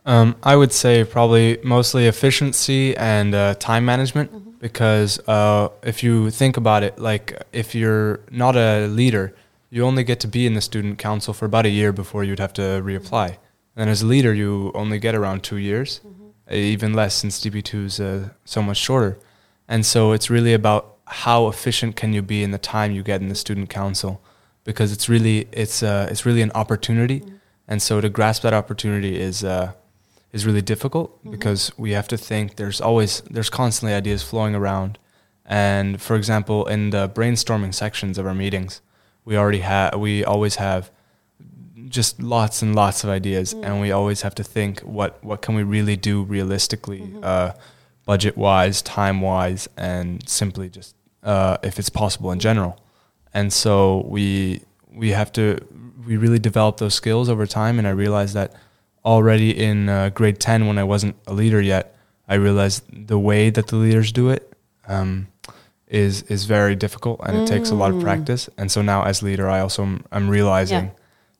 Um, 0.04 0.36
I 0.42 0.56
would 0.56 0.72
say 0.72 1.04
probably 1.04 1.58
mostly 1.62 2.06
efficiency 2.06 2.96
and 2.96 3.34
uh, 3.34 3.54
time 3.54 3.84
management 3.84 4.32
mm-hmm. 4.32 4.50
because 4.58 5.20
uh, 5.28 5.68
if 5.82 6.02
you 6.02 6.30
think 6.30 6.56
about 6.56 6.82
it, 6.82 6.98
like 6.98 7.40
if 7.52 7.74
you're 7.74 8.20
not 8.30 8.56
a 8.56 8.86
leader, 8.88 9.34
you 9.70 9.84
only 9.84 10.02
get 10.04 10.18
to 10.20 10.28
be 10.28 10.46
in 10.46 10.54
the 10.54 10.60
student 10.60 10.98
council 10.98 11.32
for 11.32 11.46
about 11.46 11.66
a 11.66 11.70
year 11.70 11.92
before 11.92 12.24
you'd 12.24 12.40
have 12.40 12.52
to 12.54 12.62
reapply. 12.62 13.30
Mm-hmm. 13.30 13.80
And 13.80 13.88
as 13.88 14.02
a 14.02 14.06
leader, 14.06 14.34
you 14.34 14.72
only 14.74 14.98
get 14.98 15.14
around 15.14 15.44
two 15.44 15.56
years, 15.56 16.00
mm-hmm. 16.04 16.54
even 16.54 16.92
less 16.94 17.14
since 17.14 17.40
DP2 17.40 17.84
is 17.84 18.00
uh, 18.00 18.28
so 18.44 18.60
much 18.60 18.76
shorter. 18.76 19.18
And 19.68 19.86
so 19.86 20.12
it's 20.12 20.28
really 20.28 20.52
about 20.52 20.96
how 21.06 21.46
efficient 21.46 21.94
can 21.94 22.12
you 22.12 22.22
be 22.22 22.42
in 22.42 22.50
the 22.50 22.58
time 22.58 22.92
you 22.92 23.02
get 23.02 23.20
in 23.20 23.28
the 23.28 23.34
student 23.34 23.70
council 23.70 24.20
because 24.64 24.92
it's 24.92 25.08
really 25.08 25.48
it's 25.52 25.82
uh, 25.82 26.08
it's 26.10 26.26
really 26.26 26.42
an 26.42 26.52
opportunity. 26.54 27.20
Mm-hmm. 27.20 27.36
And 27.68 27.80
so 27.80 28.00
to 28.00 28.08
grasp 28.08 28.42
that 28.42 28.52
opportunity 28.52 29.18
is 29.18 29.44
uh, 29.44 29.72
is 30.32 30.46
really 30.46 30.62
difficult 30.62 31.18
mm-hmm. 31.18 31.30
because 31.30 31.72
we 31.76 31.92
have 31.92 32.08
to 32.08 32.16
think 32.16 32.56
there's 32.56 32.80
always 32.80 33.20
there's 33.30 33.50
constantly 33.50 33.94
ideas 33.94 34.22
flowing 34.22 34.54
around 34.54 34.98
and 35.44 36.00
for 36.00 36.16
example 36.16 36.66
in 36.66 36.90
the 36.90 37.08
brainstorming 37.08 37.74
sections 37.74 38.18
of 38.18 38.26
our 38.26 38.34
meetings 38.34 38.80
we 39.24 39.36
already 39.36 39.60
have 39.60 39.98
we 39.98 40.24
always 40.24 40.56
have 40.56 40.90
just 41.88 42.22
lots 42.22 42.62
and 42.62 42.74
lots 42.74 43.04
of 43.04 43.10
ideas 43.10 43.52
mm-hmm. 43.52 43.64
and 43.64 43.80
we 43.80 43.92
always 43.92 44.22
have 44.22 44.34
to 44.34 44.42
think 44.42 44.80
what 44.80 45.22
what 45.22 45.42
can 45.42 45.54
we 45.54 45.62
really 45.62 45.96
do 45.96 46.22
realistically 46.22 47.00
mm-hmm. 47.00 47.20
uh, 47.22 47.52
budget 48.06 48.36
wise 48.36 48.80
time 48.82 49.20
wise 49.20 49.68
and 49.76 50.26
simply 50.28 50.68
just 50.68 50.96
uh, 51.22 51.56
if 51.62 51.78
it's 51.78 51.90
possible 51.90 52.32
in 52.32 52.38
general 52.38 52.80
and 53.34 53.52
so 53.52 54.04
we 54.06 54.62
we 54.94 55.10
have 55.10 55.30
to 55.32 55.58
we 56.06 56.16
really 56.16 56.38
develop 56.38 56.78
those 56.78 56.94
skills 56.94 57.28
over 57.28 57.46
time 57.46 57.78
and 57.78 57.86
i 57.86 57.90
realized 57.90 58.34
that 58.34 58.54
already 59.04 59.50
in 59.50 59.88
uh, 59.88 60.10
grade 60.10 60.40
10 60.40 60.66
when 60.66 60.78
I 60.78 60.84
wasn't 60.84 61.16
a 61.26 61.32
leader 61.32 61.60
yet, 61.60 61.96
I 62.28 62.34
realized 62.34 62.84
the 63.08 63.18
way 63.18 63.50
that 63.50 63.66
the 63.66 63.76
leaders 63.76 64.12
do 64.12 64.30
it 64.30 64.52
um, 64.86 65.28
is 65.86 66.22
is 66.22 66.44
very 66.46 66.74
difficult 66.74 67.20
and 67.24 67.36
mm. 67.36 67.42
it 67.42 67.46
takes 67.48 67.70
a 67.70 67.74
lot 67.74 67.90
of 67.90 67.98
mm. 67.98 68.02
practice. 68.02 68.48
And 68.56 68.70
so 68.70 68.80
now 68.80 69.04
as 69.04 69.22
leader, 69.22 69.48
I 69.48 69.60
also 69.60 69.82
am, 69.82 70.04
I'm 70.10 70.28
realizing 70.28 70.84
yeah. 70.84 70.90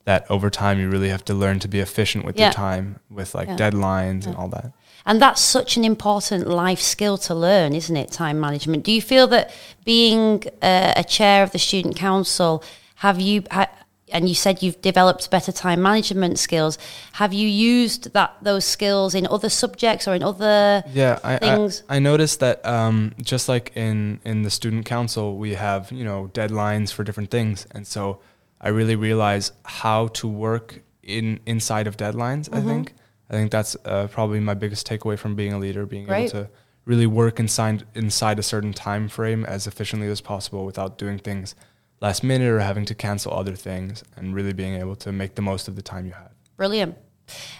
that 0.04 0.30
over 0.30 0.50
time 0.50 0.78
you 0.78 0.90
really 0.90 1.08
have 1.08 1.24
to 1.26 1.34
learn 1.34 1.58
to 1.60 1.68
be 1.68 1.80
efficient 1.80 2.24
with 2.24 2.38
yeah. 2.38 2.46
your 2.46 2.52
time, 2.52 2.98
with 3.10 3.34
like 3.34 3.48
yeah. 3.48 3.56
deadlines 3.56 4.26
and 4.26 4.36
all 4.36 4.48
that. 4.48 4.72
And 5.04 5.20
that's 5.20 5.40
such 5.40 5.76
an 5.76 5.84
important 5.84 6.46
life 6.46 6.80
skill 6.80 7.18
to 7.18 7.34
learn, 7.34 7.74
isn't 7.74 7.96
it? 7.96 8.12
Time 8.12 8.38
management. 8.38 8.84
Do 8.84 8.92
you 8.92 9.02
feel 9.02 9.26
that 9.28 9.52
being 9.84 10.44
uh, 10.60 10.92
a 10.96 11.02
chair 11.02 11.42
of 11.42 11.50
the 11.50 11.58
student 11.58 11.96
council, 11.96 12.62
have 12.96 13.20
you 13.20 13.42
ha- 13.50 13.70
and 14.10 14.28
you 14.28 14.34
said 14.34 14.62
you've 14.62 14.80
developed 14.82 15.30
better 15.30 15.52
time 15.52 15.82
management 15.82 16.38
skills. 16.38 16.78
Have 17.12 17.32
you 17.32 17.48
used 17.48 18.12
that 18.12 18.36
those 18.42 18.64
skills 18.64 19.14
in 19.14 19.26
other 19.26 19.48
subjects 19.48 20.06
or 20.08 20.14
in 20.14 20.22
other 20.22 20.84
yeah, 20.92 21.18
I, 21.22 21.38
things? 21.38 21.82
I, 21.88 21.96
I 21.96 21.98
noticed 21.98 22.40
that 22.40 22.64
um, 22.66 23.14
just 23.20 23.48
like 23.48 23.72
in 23.74 24.20
in 24.24 24.42
the 24.42 24.50
student 24.50 24.84
council, 24.86 25.36
we 25.36 25.54
have 25.54 25.90
you 25.92 26.04
know 26.04 26.30
deadlines 26.32 26.92
for 26.92 27.04
different 27.04 27.30
things, 27.30 27.66
and 27.70 27.86
so 27.86 28.20
I 28.60 28.68
really 28.68 28.96
realize 28.96 29.52
how 29.64 30.08
to 30.08 30.28
work 30.28 30.82
in 31.02 31.40
inside 31.46 31.86
of 31.86 31.96
deadlines. 31.96 32.48
Mm-hmm. 32.48 32.56
I 32.56 32.60
think 32.72 32.94
I 33.30 33.34
think 33.34 33.50
that's 33.50 33.76
uh, 33.84 34.08
probably 34.08 34.40
my 34.40 34.54
biggest 34.54 34.86
takeaway 34.86 35.18
from 35.18 35.34
being 35.34 35.52
a 35.52 35.58
leader, 35.58 35.86
being 35.86 36.10
able 36.10 36.30
to 36.30 36.50
really 36.84 37.06
work 37.06 37.38
inside 37.38 37.84
inside 37.94 38.38
a 38.38 38.42
certain 38.42 38.72
time 38.72 39.08
frame 39.08 39.44
as 39.44 39.66
efficiently 39.66 40.08
as 40.08 40.20
possible 40.20 40.64
without 40.66 40.98
doing 40.98 41.18
things 41.18 41.54
last 42.02 42.24
minute 42.24 42.48
or 42.48 42.58
having 42.58 42.84
to 42.84 42.94
cancel 42.94 43.32
other 43.32 43.54
things 43.54 44.02
and 44.16 44.34
really 44.34 44.52
being 44.52 44.74
able 44.74 44.96
to 44.96 45.12
make 45.12 45.36
the 45.36 45.42
most 45.42 45.68
of 45.68 45.76
the 45.76 45.82
time 45.82 46.04
you 46.04 46.12
have. 46.12 46.32
Brilliant. 46.56 46.98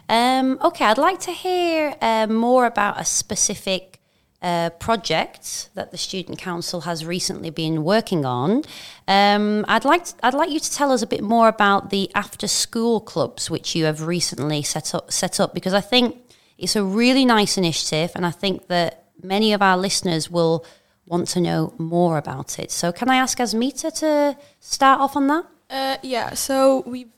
Um, 0.09 0.59
okay, 0.61 0.85
I'd 0.85 0.99
like 0.99 1.21
to 1.21 1.33
hear 1.33 1.97
uh, 2.03 2.27
more 2.27 2.67
about 2.67 3.01
a 3.01 3.05
specific 3.05 4.01
uh, 4.43 4.71
project 4.71 5.71
that 5.75 5.93
the 5.93 5.97
Student 5.97 6.39
Council 6.39 6.81
has 6.81 7.07
recently 7.07 7.51
been 7.51 7.85
working 7.85 8.25
on. 8.25 8.65
Um, 9.07 9.65
I'd 9.69 9.85
like 9.85 10.05
to, 10.07 10.15
I'd 10.25 10.35
like 10.35 10.51
you 10.51 10.59
to 10.59 10.73
tell 10.73 10.91
us 10.91 11.01
a 11.01 11.07
bit 11.07 11.23
more 11.23 11.47
about 11.47 11.91
the 11.91 12.11
after 12.17 12.49
school 12.49 13.01
clubs 13.01 13.49
which 13.49 13.77
you 13.77 13.85
have 13.85 14.03
recently 14.03 14.65
set 14.65 14.97
up 14.97 15.13
set 15.13 15.39
up 15.39 15.55
because 15.55 15.75
I 15.75 15.81
think 15.81 16.17
it's 16.59 16.75
a 16.75 16.83
really 16.83 17.25
nice 17.25 17.57
initiative 17.57 18.11
and 18.17 18.27
I 18.27 18.33
think 18.33 18.67
that 18.67 19.05
many 19.23 19.53
of 19.53 19.63
our 19.63 19.77
listeners 19.77 20.29
will 20.29 20.67
want 21.07 21.29
to 21.29 21.41
know 21.41 21.75
more 21.79 22.19
about 22.19 22.59
it. 22.59 22.71
So, 22.71 22.93
can 22.93 23.09
I 23.11 23.17
ask 23.17 23.39
Asmita 23.39 23.93
to 24.01 24.37
start 24.61 25.01
off 25.01 25.17
on 25.17 25.27
that? 25.29 25.47
Uh, 25.73 25.97
yeah. 26.03 26.35
So 26.35 26.85
we've 26.87 27.09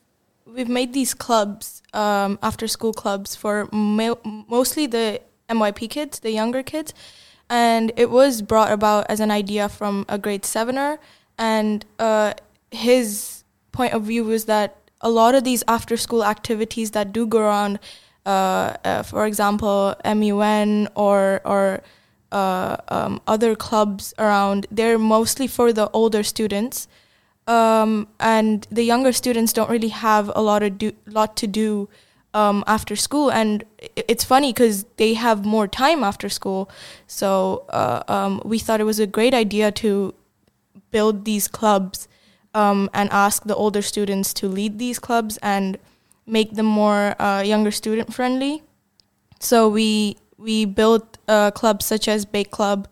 we've 0.45 0.69
made 0.69 0.93
these 0.93 1.13
clubs, 1.13 1.81
um, 1.93 2.39
after 2.41 2.67
school 2.67 2.93
clubs 2.93 3.35
for 3.35 3.67
mo- 3.71 4.21
mostly 4.47 4.87
the 4.87 5.21
MYP 5.49 5.89
kids, 5.89 6.19
the 6.19 6.31
younger 6.31 6.63
kids, 6.63 6.93
and 7.49 7.91
it 7.97 8.09
was 8.09 8.41
brought 8.41 8.71
about 8.71 9.05
as 9.09 9.19
an 9.19 9.29
idea 9.31 9.67
from 9.67 10.05
a 10.07 10.17
grade 10.17 10.45
sevener, 10.45 10.99
and 11.37 11.85
uh, 11.99 12.33
his 12.71 13.43
point 13.71 13.93
of 13.93 14.03
view 14.03 14.23
was 14.23 14.45
that 14.45 14.77
a 15.01 15.09
lot 15.09 15.35
of 15.35 15.43
these 15.43 15.63
after 15.67 15.97
school 15.97 16.23
activities 16.23 16.91
that 16.91 17.11
do 17.11 17.27
go 17.27 17.39
around, 17.39 17.79
uh, 18.25 18.77
uh 18.85 19.03
for 19.03 19.25
example, 19.25 19.95
MUN 20.05 20.87
or 20.95 21.41
or 21.43 21.81
uh, 22.35 22.75
um, 22.89 23.21
other 23.27 23.55
clubs 23.55 24.13
around, 24.17 24.67
they're 24.77 24.99
mostly 24.99 25.47
for 25.47 25.71
the 25.71 25.89
older 25.91 26.23
students, 26.23 26.87
um, 27.47 28.07
and 28.19 28.67
the 28.69 28.83
younger 28.83 29.13
students 29.13 29.53
don't 29.53 29.69
really 29.69 29.93
have 30.09 30.31
a 30.35 30.41
lot 30.41 30.61
of 30.67 30.77
do, 30.77 30.91
lot 31.05 31.37
to 31.37 31.47
do 31.47 31.87
um, 32.33 32.63
after 32.67 32.95
school. 32.95 33.31
And 33.31 33.63
it's 33.95 34.25
funny 34.25 34.51
because 34.51 34.83
they 34.97 35.13
have 35.13 35.45
more 35.45 35.67
time 35.67 36.03
after 36.03 36.27
school, 36.29 36.69
so 37.07 37.63
uh, 37.69 38.03
um, 38.07 38.41
we 38.43 38.59
thought 38.59 38.81
it 38.81 38.89
was 38.93 38.99
a 38.99 39.07
great 39.07 39.33
idea 39.33 39.71
to 39.83 40.13
build 40.91 41.23
these 41.23 41.47
clubs 41.47 42.07
um, 42.53 42.89
and 42.93 43.09
ask 43.11 43.43
the 43.43 43.55
older 43.55 43.81
students 43.81 44.33
to 44.33 44.47
lead 44.47 44.77
these 44.77 44.99
clubs 44.99 45.37
and 45.41 45.77
make 46.25 46.55
them 46.55 46.65
more 46.65 47.15
uh, 47.21 47.41
younger 47.41 47.71
student 47.71 48.13
friendly. 48.13 48.63
So 49.39 49.69
we 49.69 50.17
we 50.37 50.65
built 50.65 51.17
uh, 51.27 51.51
clubs 51.51 51.85
such 51.85 52.07
as 52.07 52.25
Bake 52.25 52.51
Club, 52.51 52.87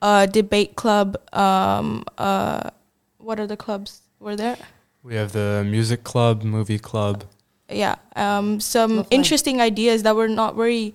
uh, 0.00 0.26
Debate 0.26 0.76
Club. 0.76 1.16
Um, 1.34 2.04
uh, 2.18 2.70
what 3.18 3.40
other 3.40 3.56
clubs 3.56 4.02
were 4.20 4.36
there? 4.36 4.56
We 5.02 5.14
have 5.14 5.32
the 5.32 5.64
Music 5.66 6.04
Club, 6.04 6.42
Movie 6.42 6.78
Club. 6.78 7.24
Yeah, 7.68 7.96
um, 8.16 8.60
some 8.60 8.96
Lovely. 8.98 9.16
interesting 9.16 9.60
ideas 9.60 10.02
that 10.02 10.14
were 10.14 10.28
not 10.28 10.54
very 10.56 10.94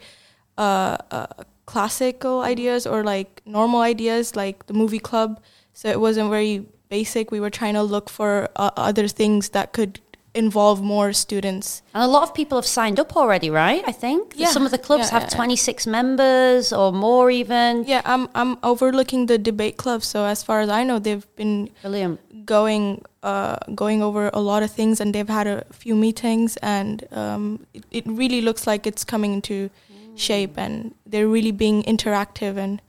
uh, 0.57 0.97
uh, 1.11 1.27
classical 1.65 2.41
ideas 2.41 2.85
or 2.85 3.03
like 3.03 3.41
normal 3.45 3.81
ideas, 3.81 4.35
like 4.35 4.67
the 4.67 4.73
Movie 4.73 4.99
Club. 4.99 5.41
So 5.73 5.89
it 5.89 5.99
wasn't 5.99 6.29
very 6.29 6.65
basic. 6.89 7.31
We 7.31 7.39
were 7.39 7.49
trying 7.49 7.73
to 7.73 7.83
look 7.83 8.09
for 8.09 8.49
uh, 8.55 8.71
other 8.77 9.07
things 9.07 9.49
that 9.49 9.73
could 9.73 9.99
involve 10.37 10.81
more 10.81 11.13
students. 11.13 11.81
And 11.93 12.03
a 12.03 12.07
lot 12.07 12.23
of 12.23 12.33
people 12.33 12.57
have 12.57 12.65
signed 12.65 12.99
up 12.99 13.15
already, 13.15 13.49
right? 13.49 13.83
I 13.87 13.91
think 13.91 14.33
Yeah, 14.35 14.51
some 14.51 14.65
of 14.65 14.71
the 14.71 14.77
clubs 14.77 15.05
yeah, 15.07 15.11
have 15.19 15.23
yeah, 15.23 15.29
yeah. 15.31 15.35
26 15.35 15.87
members 15.87 16.71
or 16.71 16.91
more, 16.93 17.31
even. 17.31 17.83
Yeah, 17.87 18.01
I'm 18.05 18.29
I'm 18.35 18.57
overlooking 18.63 19.27
the 19.27 19.37
debate 19.37 19.75
club, 19.77 20.01
so 20.03 20.25
as 20.25 20.43
far 20.43 20.61
as 20.61 20.69
I 20.69 20.83
know, 20.83 20.99
they've 20.99 21.27
been 21.35 21.69
Brilliant. 21.81 22.19
going 22.45 23.01
uh, 23.23 23.57
going 23.75 24.01
over 24.03 24.29
a 24.33 24.39
lot 24.39 24.63
of 24.63 24.71
things, 24.71 25.01
and 25.01 25.13
they've 25.13 25.27
had 25.39 25.47
a 25.47 25.65
few 25.73 25.95
meetings, 25.95 26.57
and 26.61 27.03
um, 27.11 27.65
it, 27.73 27.83
it 27.91 28.03
really 28.07 28.41
looks 28.41 28.65
like 28.67 28.87
it's 28.87 29.03
coming 29.03 29.33
into 29.33 29.69
shape, 30.15 30.53
and 30.57 30.93
they're 31.05 31.27
really 31.27 31.51
being 31.51 31.83
interactive, 31.83 32.57
and 32.57 32.81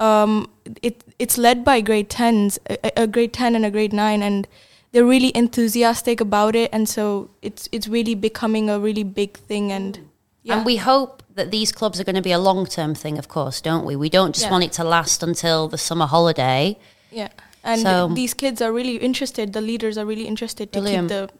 um, 0.00 0.48
it 0.82 1.04
it's 1.18 1.38
led 1.38 1.64
by 1.64 1.80
grade 1.80 2.08
tens, 2.10 2.58
a, 2.68 3.02
a 3.02 3.06
grade 3.06 3.32
ten 3.32 3.54
and 3.54 3.64
a 3.64 3.70
grade 3.70 3.92
nine, 3.92 4.22
and 4.22 4.46
they're 4.92 5.04
really 5.04 5.32
enthusiastic 5.34 6.20
about 6.20 6.54
it, 6.56 6.70
and 6.72 6.88
so 6.88 7.30
it's 7.42 7.68
it's 7.72 7.88
really 7.88 8.14
becoming 8.14 8.70
a 8.70 8.78
really 8.78 9.04
big 9.04 9.36
thing, 9.36 9.72
and 9.72 9.98
yeah. 10.42 10.56
And 10.58 10.66
we 10.66 10.76
hope 10.76 11.22
that 11.34 11.50
these 11.50 11.72
clubs 11.72 12.00
are 12.00 12.04
going 12.04 12.16
to 12.16 12.22
be 12.22 12.32
a 12.32 12.38
long 12.38 12.66
term 12.66 12.94
thing, 12.94 13.18
of 13.18 13.26
course, 13.28 13.60
don't 13.60 13.84
we? 13.84 13.96
We 13.96 14.08
don't 14.08 14.34
just 14.34 14.46
Yeah. 14.46 14.52
want 14.52 14.64
it 14.64 14.72
to 14.72 14.84
last 14.84 15.22
until 15.22 15.68
the 15.68 15.78
summer 15.78 16.06
holiday. 16.06 16.78
Yeah, 17.10 17.28
and 17.64 17.80
So- 17.82 18.08
these 18.14 18.34
kids 18.34 18.62
are 18.62 18.72
really 18.72 18.96
interested. 18.96 19.52
The 19.52 19.60
leaders 19.60 19.98
are 19.98 20.06
really 20.06 20.26
interested 20.26 20.72
to 20.72 20.80
Brilliant. 20.80 21.08
keep 21.10 21.30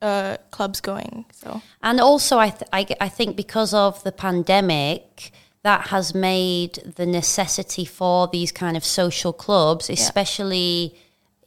the 0.00 0.06
uh, 0.06 0.36
clubs 0.50 0.80
going. 0.80 1.24
So 1.32 1.62
And 1.80 2.00
also, 2.00 2.36
I, 2.38 2.50
th- 2.50 2.68
I, 2.72 2.86
I 3.06 3.08
think 3.08 3.36
because 3.36 3.72
of 3.72 4.02
the 4.02 4.10
pandemic, 4.12 5.30
that 5.62 5.88
has 5.88 6.12
made 6.12 6.72
the 6.96 7.06
necessity 7.06 7.84
for 7.84 8.26
these 8.26 8.50
kind 8.52 8.76
of 8.76 8.84
social 8.84 9.32
clubs 9.32 9.88
especially 9.88 10.94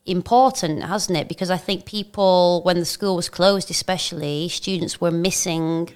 important, 0.06 0.84
hasn't 0.84 1.18
it? 1.18 1.28
Because 1.28 1.50
I 1.50 1.58
think 1.58 1.86
people, 1.86 2.62
when 2.64 2.78
the 2.80 2.86
school 2.86 3.16
was 3.16 3.30
closed, 3.30 3.70
especially, 3.72 4.50
students 4.50 5.02
were 5.02 5.12
missing 5.12 5.90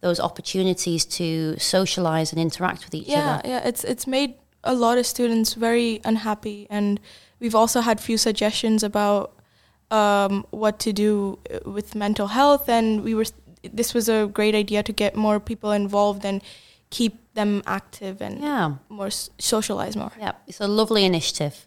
those 0.00 0.20
opportunities 0.20 1.04
to 1.04 1.56
socialize 1.58 2.32
and 2.32 2.40
interact 2.40 2.84
with 2.84 2.94
each 2.94 3.08
yeah, 3.08 3.36
other. 3.38 3.48
yeah, 3.48 3.54
yeah, 3.62 3.68
it's 3.68 3.82
it's 3.84 4.06
made 4.06 4.34
a 4.62 4.74
lot 4.74 4.98
of 4.98 5.06
students 5.06 5.54
very 5.54 6.00
unhappy, 6.04 6.66
and 6.70 7.00
we've 7.40 7.54
also 7.54 7.80
had 7.80 8.00
few 8.00 8.18
suggestions 8.18 8.82
about 8.82 9.32
um, 9.90 10.44
what 10.50 10.78
to 10.80 10.92
do 10.92 11.38
uh, 11.50 11.70
with 11.70 11.94
mental 11.94 12.28
health, 12.28 12.68
and 12.68 13.02
we 13.02 13.14
were 13.14 13.24
this 13.74 13.94
was 13.94 14.08
a 14.08 14.28
great 14.32 14.54
idea 14.54 14.82
to 14.82 14.92
get 14.92 15.16
more 15.16 15.40
people 15.40 15.72
involved 15.72 16.24
and 16.24 16.40
keep 16.90 17.14
them 17.34 17.62
active 17.66 18.20
and 18.22 18.40
Yeah. 18.40 18.74
more 18.88 19.10
socialize 19.38 19.96
more. 19.96 20.12
Yeah, 20.20 20.32
it's 20.46 20.60
a 20.60 20.68
lovely 20.68 21.04
initiative. 21.04 21.64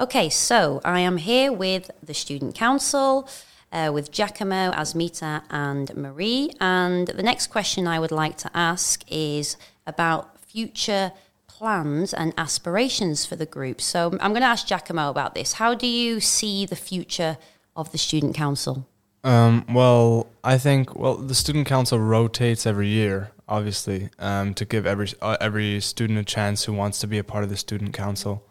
Okay, 0.00 0.28
so 0.28 0.80
I 0.84 1.00
am 1.00 1.16
here 1.16 1.52
with 1.52 1.90
the 2.00 2.14
Student 2.14 2.54
Council, 2.54 3.28
uh, 3.72 3.90
with 3.92 4.12
Giacomo, 4.12 4.70
Asmita, 4.70 5.42
and 5.50 5.92
Marie. 5.96 6.52
And 6.60 7.08
the 7.08 7.22
next 7.24 7.48
question 7.48 7.88
I 7.88 7.98
would 7.98 8.12
like 8.12 8.36
to 8.38 8.50
ask 8.54 9.02
is 9.08 9.56
about 9.88 10.38
future 10.46 11.10
plans 11.48 12.14
and 12.14 12.32
aspirations 12.38 13.26
for 13.26 13.34
the 13.34 13.44
group. 13.44 13.80
So 13.80 14.16
I'm 14.20 14.30
going 14.30 14.42
to 14.42 14.46
ask 14.46 14.68
Giacomo 14.68 15.10
about 15.10 15.34
this. 15.34 15.54
How 15.54 15.74
do 15.74 15.88
you 15.88 16.20
see 16.20 16.64
the 16.64 16.76
future 16.76 17.36
of 17.74 17.90
the 17.90 17.98
Student 17.98 18.36
Council? 18.36 18.86
Um, 19.24 19.66
well, 19.68 20.28
I 20.44 20.58
think 20.58 20.94
well 20.94 21.16
the 21.16 21.34
student 21.34 21.66
council 21.66 21.98
rotates 21.98 22.66
every 22.66 22.86
year, 22.86 23.32
obviously, 23.48 24.10
um, 24.20 24.54
to 24.54 24.64
give 24.64 24.86
every 24.86 25.08
uh, 25.20 25.36
every 25.40 25.80
student 25.80 26.20
a 26.20 26.24
chance 26.24 26.64
who 26.64 26.72
wants 26.72 27.00
to 27.00 27.08
be 27.08 27.18
a 27.18 27.24
part 27.24 27.42
of 27.42 27.50
the 27.50 27.56
student 27.56 27.92
council. 27.92 28.47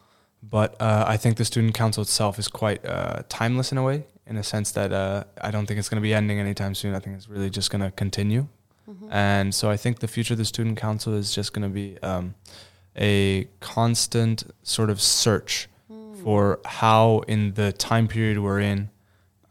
But 0.50 0.80
uh, 0.82 1.06
I 1.08 1.18
think 1.18 1.38
the 1.38 1.46
student 1.46 1.74
council 1.74 2.02
itself 2.02 2.40
is 2.40 2.48
quite 2.48 2.86
uh, 2.86 3.24
timeless 3.30 3.72
in 3.72 3.78
a 3.78 3.84
way, 3.84 4.06
in 4.26 4.38
a 4.38 4.44
sense 4.44 4.72
that 4.72 4.94
uh, 4.94 5.24
I 5.42 5.52
don't 5.52 5.66
think 5.66 5.80
it's 5.80 5.90
going 5.90 6.02
to 6.02 6.08
be 6.10 6.14
ending 6.14 6.40
anytime 6.40 6.76
soon. 6.76 6.96
I 6.96 7.00
think 7.00 7.18
it's 7.18 7.28
really 7.28 7.50
just 7.50 7.70
going 7.72 7.82
to 7.82 7.92
continue. 7.92 8.48
And 9.12 9.54
so 9.54 9.70
I 9.70 9.78
think 9.78 10.00
the 10.00 10.08
future 10.08 10.34
of 10.34 10.38
the 10.38 10.46
student 10.46 10.78
council 10.78 11.14
is 11.14 11.36
just 11.36 11.52
going 11.54 11.64
to 11.64 11.74
be 11.74 11.98
um, 12.02 12.36
a 12.96 13.48
constant 13.60 14.44
sort 14.64 14.90
of 14.90 15.02
search 15.02 15.68
for 16.24 16.60
how, 16.66 17.20
in 17.28 17.54
the 17.54 17.72
time 17.74 18.08
period 18.08 18.40
we're 18.40 18.60
in, 18.60 18.90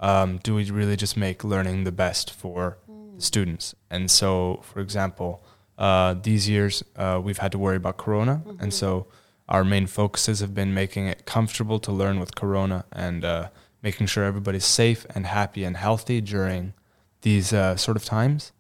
um, 0.01 0.39
do 0.43 0.55
we 0.55 0.71
really 0.71 0.97
just 0.97 1.17
make 1.17 1.45
learning 1.45 1.85
the 1.85 1.93
best 1.93 2.33
for 2.33 2.79
the 3.15 3.23
students? 3.23 3.75
And 3.91 4.11
so, 4.11 4.61
for 4.63 4.81
example, 4.81 5.45
uh, 5.79 6.15
these 6.23 6.49
years 6.49 6.83
uh, 6.97 7.21
we've 7.23 7.39
had 7.39 7.53
to 7.53 7.59
worry 7.59 7.77
about 7.77 7.97
Corona, 7.99 8.43
and 8.59 8.73
so 8.73 9.07
our 9.49 9.65
main 9.65 9.87
focuses 9.87 10.41
have 10.41 10.55
been 10.55 10.75
making 10.75 11.07
it 11.07 11.25
comfortable 11.25 11.79
to 11.81 11.93
learn 11.93 12.19
with 12.19 12.35
Corona 12.35 12.85
and 12.93 13.25
uh, 13.25 13.49
making 13.83 14.07
sure 14.07 14.25
everybody's 14.25 14.65
safe 14.65 15.07
and 15.15 15.27
happy 15.27 15.65
and 15.65 15.77
healthy 15.77 16.21
during 16.21 16.75
these 17.23 17.53
uh, 17.53 17.77
sort 17.77 17.97
of 17.97 18.05
times. 18.05 18.53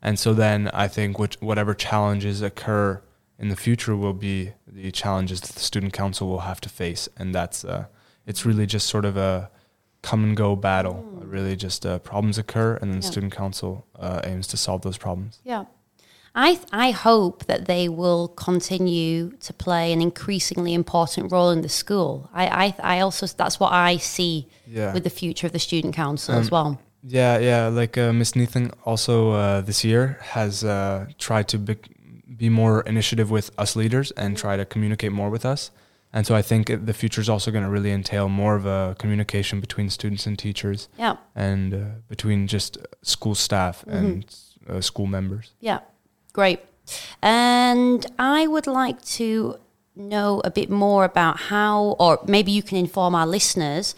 And 0.00 0.18
so 0.18 0.32
then 0.34 0.68
I 0.68 0.86
think 0.88 1.18
which, 1.18 1.36
whatever 1.40 1.74
challenges 1.74 2.40
occur 2.42 3.02
in 3.38 3.48
the 3.48 3.56
future 3.56 3.96
will 3.96 4.12
be 4.12 4.52
the 4.66 4.90
challenges 4.90 5.40
that 5.40 5.52
the 5.52 5.60
student 5.60 5.92
council 5.92 6.28
will 6.28 6.40
have 6.40 6.60
to 6.62 6.68
face, 6.68 7.08
and 7.16 7.34
that's 7.34 7.64
uh, 7.64 7.86
it's 8.26 8.44
really 8.44 8.66
just 8.66 8.86
sort 8.86 9.04
of 9.04 9.16
a 9.16 9.50
come 10.02 10.24
and 10.24 10.36
go 10.36 10.56
battle. 10.56 11.04
Really, 11.22 11.56
just 11.56 11.84
uh, 11.86 11.98
problems 11.98 12.38
occur, 12.38 12.76
and 12.76 12.90
then 12.90 13.00
the 13.00 13.06
student 13.06 13.32
council 13.32 13.86
uh, 13.98 14.20
aims 14.24 14.46
to 14.48 14.56
solve 14.56 14.82
those 14.82 14.98
problems. 14.98 15.40
Yeah. 15.44 15.64
I, 16.46 16.54
th- 16.54 16.68
I 16.72 16.90
hope 16.92 17.44
that 17.46 17.66
they 17.66 17.88
will 17.88 18.28
continue 18.28 19.30
to 19.46 19.52
play 19.52 19.92
an 19.92 20.00
increasingly 20.00 20.72
important 20.72 21.32
role 21.32 21.50
in 21.56 21.62
the 21.62 21.68
school. 21.68 22.12
I, 22.32 22.44
I, 22.64 22.96
I 22.96 23.00
also, 23.00 23.26
that's 23.26 23.58
what 23.60 23.72
I 23.72 23.96
see 23.98 24.46
Yeah. 24.66 24.92
with 24.94 25.02
the 25.04 25.10
future 25.10 25.46
of 25.48 25.52
the 25.52 25.58
student 25.58 25.94
council 25.96 26.34
as 26.36 26.46
Um, 26.46 26.50
well. 26.52 26.70
Yeah, 27.02 27.38
yeah. 27.50 27.66
Like 27.80 27.96
uh, 27.98 28.12
Miss 28.12 28.32
Neethling 28.32 28.70
also 28.84 29.14
uh, 29.32 29.60
this 29.62 29.84
year 29.84 30.18
has 30.36 30.62
uh, 30.64 31.06
tried 31.18 31.46
to 31.48 31.58
be, 31.58 31.74
be 32.36 32.48
more 32.48 32.82
initiative 32.86 33.30
with 33.30 33.50
us 33.62 33.74
leaders 33.76 34.12
and 34.16 34.36
try 34.36 34.56
to 34.56 34.64
communicate 34.64 35.12
more 35.12 35.30
with 35.30 35.44
us. 35.44 35.70
And 36.12 36.26
so 36.26 36.34
I 36.34 36.42
think 36.42 36.70
it, 36.70 36.86
the 36.86 36.94
future 36.94 37.20
is 37.20 37.28
also 37.28 37.50
going 37.50 37.64
to 37.64 37.70
really 37.70 37.92
entail 37.92 38.28
more 38.28 38.54
of 38.56 38.64
a 38.66 38.94
communication 38.98 39.60
between 39.60 39.90
students 39.90 40.26
and 40.26 40.38
teachers 40.38 40.88
Yeah, 40.98 41.16
and 41.34 41.74
uh, 41.74 41.78
between 42.08 42.46
just 42.46 42.78
school 43.02 43.34
staff 43.34 43.84
and 43.86 44.24
uh, 44.68 44.80
school 44.80 45.06
members. 45.06 45.52
yeah, 45.60 45.80
great. 46.38 46.60
And 47.20 48.06
I 48.16 48.46
would 48.46 48.68
like 48.68 49.00
to 49.18 49.58
know 49.96 50.40
a 50.44 50.52
bit 50.52 50.70
more 50.70 51.02
about 51.04 51.36
how, 51.52 51.96
or 51.98 52.20
maybe 52.28 52.52
you 52.52 52.62
can 52.62 52.78
inform 52.78 53.12
our 53.16 53.26
listeners, 53.26 53.96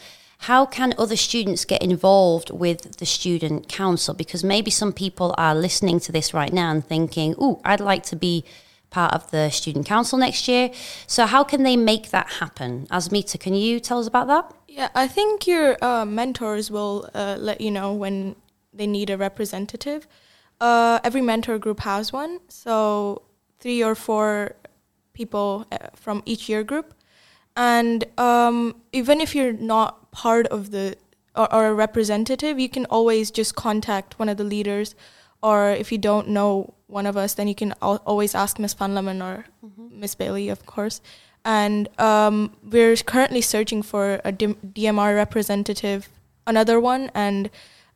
how 0.49 0.65
can 0.65 0.95
other 0.97 1.15
students 1.15 1.65
get 1.65 1.83
involved 1.83 2.49
with 2.49 2.97
the 2.97 3.05
student 3.05 3.67
council? 3.67 4.15
Because 4.15 4.43
maybe 4.43 4.71
some 4.71 4.91
people 4.91 5.35
are 5.37 5.53
listening 5.53 5.99
to 5.99 6.11
this 6.11 6.33
right 6.33 6.51
now 6.51 6.71
and 6.71 6.83
thinking, 6.83 7.35
"Ooh, 7.39 7.59
I'd 7.63 7.79
like 7.91 8.03
to 8.11 8.15
be 8.15 8.43
part 8.89 9.13
of 9.13 9.29
the 9.29 9.51
student 9.51 9.85
council 9.85 10.17
next 10.17 10.47
year." 10.47 10.71
So, 11.05 11.27
how 11.27 11.43
can 11.51 11.61
they 11.61 11.77
make 11.77 12.09
that 12.09 12.27
happen? 12.41 12.87
Asmita, 12.89 13.37
can 13.45 13.53
you 13.53 13.79
tell 13.79 13.99
us 13.99 14.07
about 14.07 14.27
that? 14.33 14.45
Yeah, 14.67 14.89
I 14.95 15.07
think 15.07 15.45
your 15.45 15.67
uh, 15.89 16.05
mentors 16.05 16.71
will 16.71 17.07
uh, 17.13 17.35
let 17.49 17.61
you 17.61 17.69
know 17.69 17.93
when 17.93 18.35
they 18.73 18.87
need 18.87 19.09
a 19.11 19.17
representative. 19.27 20.07
Uh, 20.61 20.99
every 21.03 21.21
mentor 21.21 21.57
group 21.57 21.79
has 21.79 22.13
one, 22.13 22.39
so 22.47 23.23
three 23.59 23.83
or 23.83 23.95
four 23.95 24.55
people 25.13 25.65
uh, 25.71 25.77
from 25.95 26.21
each 26.25 26.47
year 26.47 26.63
group. 26.63 26.93
And 27.57 28.05
um, 28.19 28.75
even 28.93 29.19
if 29.19 29.35
you're 29.35 29.53
not 29.53 30.11
part 30.11 30.45
of 30.47 30.69
the 30.69 30.95
or, 31.35 31.51
or 31.53 31.67
a 31.67 31.73
representative, 31.73 32.59
you 32.59 32.69
can 32.69 32.85
always 32.85 33.31
just 33.31 33.55
contact 33.55 34.19
one 34.19 34.29
of 34.29 34.37
the 34.37 34.43
leaders. 34.43 34.93
Or 35.41 35.71
if 35.71 35.91
you 35.91 35.97
don't 35.97 36.29
know 36.29 36.75
one 36.85 37.07
of 37.07 37.17
us, 37.17 37.33
then 37.33 37.47
you 37.47 37.55
can 37.55 37.73
al- 37.81 38.03
always 38.05 38.35
ask 38.35 38.59
Miss 38.59 38.75
Panlaman 38.75 39.23
or 39.23 39.45
Miss 39.89 40.13
Bailey, 40.13 40.49
of 40.49 40.67
course. 40.67 41.01
And 41.43 41.89
um, 41.99 42.55
we're 42.63 42.95
currently 42.97 43.41
searching 43.41 43.81
for 43.81 44.21
a 44.23 44.31
D- 44.31 44.55
DMR 44.75 45.15
representative, 45.15 46.09
another 46.45 46.79
one, 46.79 47.09
and 47.15 47.49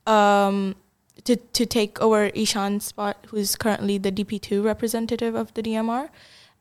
um, 0.08 0.76
to 1.24 1.36
to 1.36 1.66
take 1.66 2.02
over 2.02 2.30
Ishan's 2.30 2.86
spot, 2.86 3.18
who's 3.30 3.56
currently 3.56 3.98
the 3.98 4.12
DP2 4.12 4.64
representative 4.64 5.36
of 5.36 5.54
the 5.54 5.64
DMR, 5.64 6.10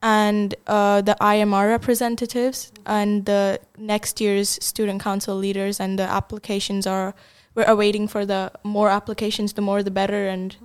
and 0.02 0.54
uh, 0.66 1.00
the 1.00 1.16
IMR 1.20 1.68
representatives, 1.68 2.72
and 2.86 3.24
the 3.24 3.60
next 3.76 4.20
year's 4.20 4.48
student 4.64 5.02
council 5.02 5.36
leaders, 5.36 5.80
and 5.80 5.98
the 5.98 6.04
applications 6.04 6.86
are 6.86 7.14
we're 7.54 7.64
awaiting 7.64 8.08
for 8.08 8.26
the 8.26 8.52
more 8.62 8.90
applications, 8.90 9.52
the 9.52 9.62
more 9.62 9.82
the 9.82 9.90
better, 9.90 10.28
and 10.28 10.56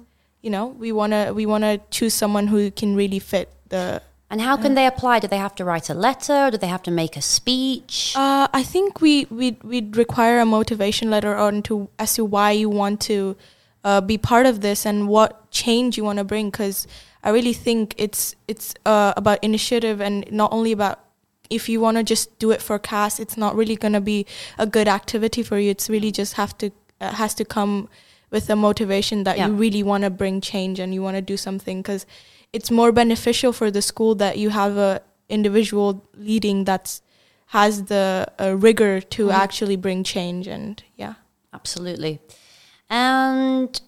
you 0.42 0.50
know 0.50 0.68
we 0.68 0.92
wanna 0.92 1.34
we 1.34 1.46
wanna 1.46 1.80
choose 1.90 2.14
someone 2.14 2.48
who 2.48 2.72
can 2.72 2.96
really 2.96 3.20
fit 3.20 3.50
the. 3.70 4.02
And 4.32 4.42
how 4.42 4.58
can 4.58 4.76
they 4.76 4.86
apply? 4.86 5.18
Do 5.22 5.28
they 5.28 5.38
have 5.38 5.56
to 5.56 5.66
write 5.66 5.90
a 5.90 5.96
letter? 5.96 6.52
Do 6.52 6.58
they 6.58 6.68
have 6.68 6.84
to 6.84 6.92
make 6.92 7.18
a 7.18 7.22
speech? 7.22 8.14
Uh, 8.16 8.48
I 8.54 8.62
think 8.62 9.02
we 9.02 9.26
we 9.32 9.58
we'd 9.64 9.98
require 9.98 10.40
a 10.40 10.46
motivation 10.46 11.10
letter 11.10 11.36
on 11.36 11.64
to 11.64 11.90
as 11.98 12.14
to 12.14 12.24
why 12.26 12.52
you 12.52 12.70
want 12.70 13.02
to 13.02 13.36
uh, 13.84 14.02
be 14.02 14.18
part 14.18 14.46
of 14.46 14.62
this 14.62 14.86
and 14.86 15.08
what 15.08 15.50
change 15.52 15.98
you 15.98 16.04
want 16.04 16.18
to 16.20 16.24
bring 16.24 16.50
because 16.50 16.88
I 17.24 17.30
really 17.30 17.54
think 17.54 17.96
it's 17.98 18.36
it's 18.48 18.74
uh, 18.86 19.14
about 19.18 19.44
initiative 19.44 20.02
and 20.02 20.26
not 20.32 20.52
only 20.52 20.72
about 20.72 21.00
if 21.50 21.68
you 21.68 21.82
want 21.82 21.98
to 21.98 22.04
just 22.04 22.38
do 22.40 22.52
it 22.52 22.62
for 22.62 22.78
CAS, 22.78 23.20
it's 23.20 23.36
not 23.36 23.56
really 23.56 23.76
going 23.76 23.94
to 23.94 24.02
be 24.02 24.26
a 24.60 24.68
good 24.68 24.88
activity 24.88 25.42
for 25.44 25.58
you. 25.58 25.72
It's 25.72 25.90
really 25.90 26.12
just 26.12 26.34
have 26.34 26.56
to 26.60 26.72
uh, 27.02 27.12
has 27.14 27.34
to 27.36 27.46
come 27.46 27.90
with 28.32 28.50
a 28.50 28.56
motivation 28.56 29.24
that 29.24 29.38
Yeah. 29.38 29.48
you 29.48 29.54
really 29.54 29.82
want 29.84 30.04
to 30.04 30.10
bring 30.10 30.42
change 30.42 30.80
and 30.80 30.94
you 30.94 31.02
want 31.02 31.16
to 31.16 31.22
do 31.22 31.38
something 31.38 31.82
because 31.82 32.06
it's 32.54 32.70
more 32.70 32.92
beneficial 32.92 33.52
for 33.54 33.72
the 33.72 33.82
school 33.82 34.14
that 34.16 34.38
you 34.38 34.50
have 34.52 34.78
a 34.78 35.02
individual 35.30 36.04
leading 36.18 36.66
that's 36.66 37.02
has 37.48 37.86
the 37.86 38.28
uh, 38.40 38.56
rigor 38.56 39.02
to 39.02 39.28
Mhm. 39.28 39.34
actually 39.34 39.76
bring 39.78 40.04
change 40.04 40.48
and 40.48 40.84
yeah 40.98 41.14
Absolutely. 41.54 42.20
And 42.90 43.80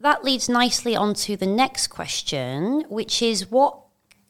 that 0.00 0.24
leads 0.24 0.48
nicely 0.48 0.94
on 0.94 1.14
to 1.14 1.36
the 1.36 1.46
next 1.46 1.88
question, 1.88 2.84
which 2.88 3.22
is 3.22 3.50
what 3.50 3.78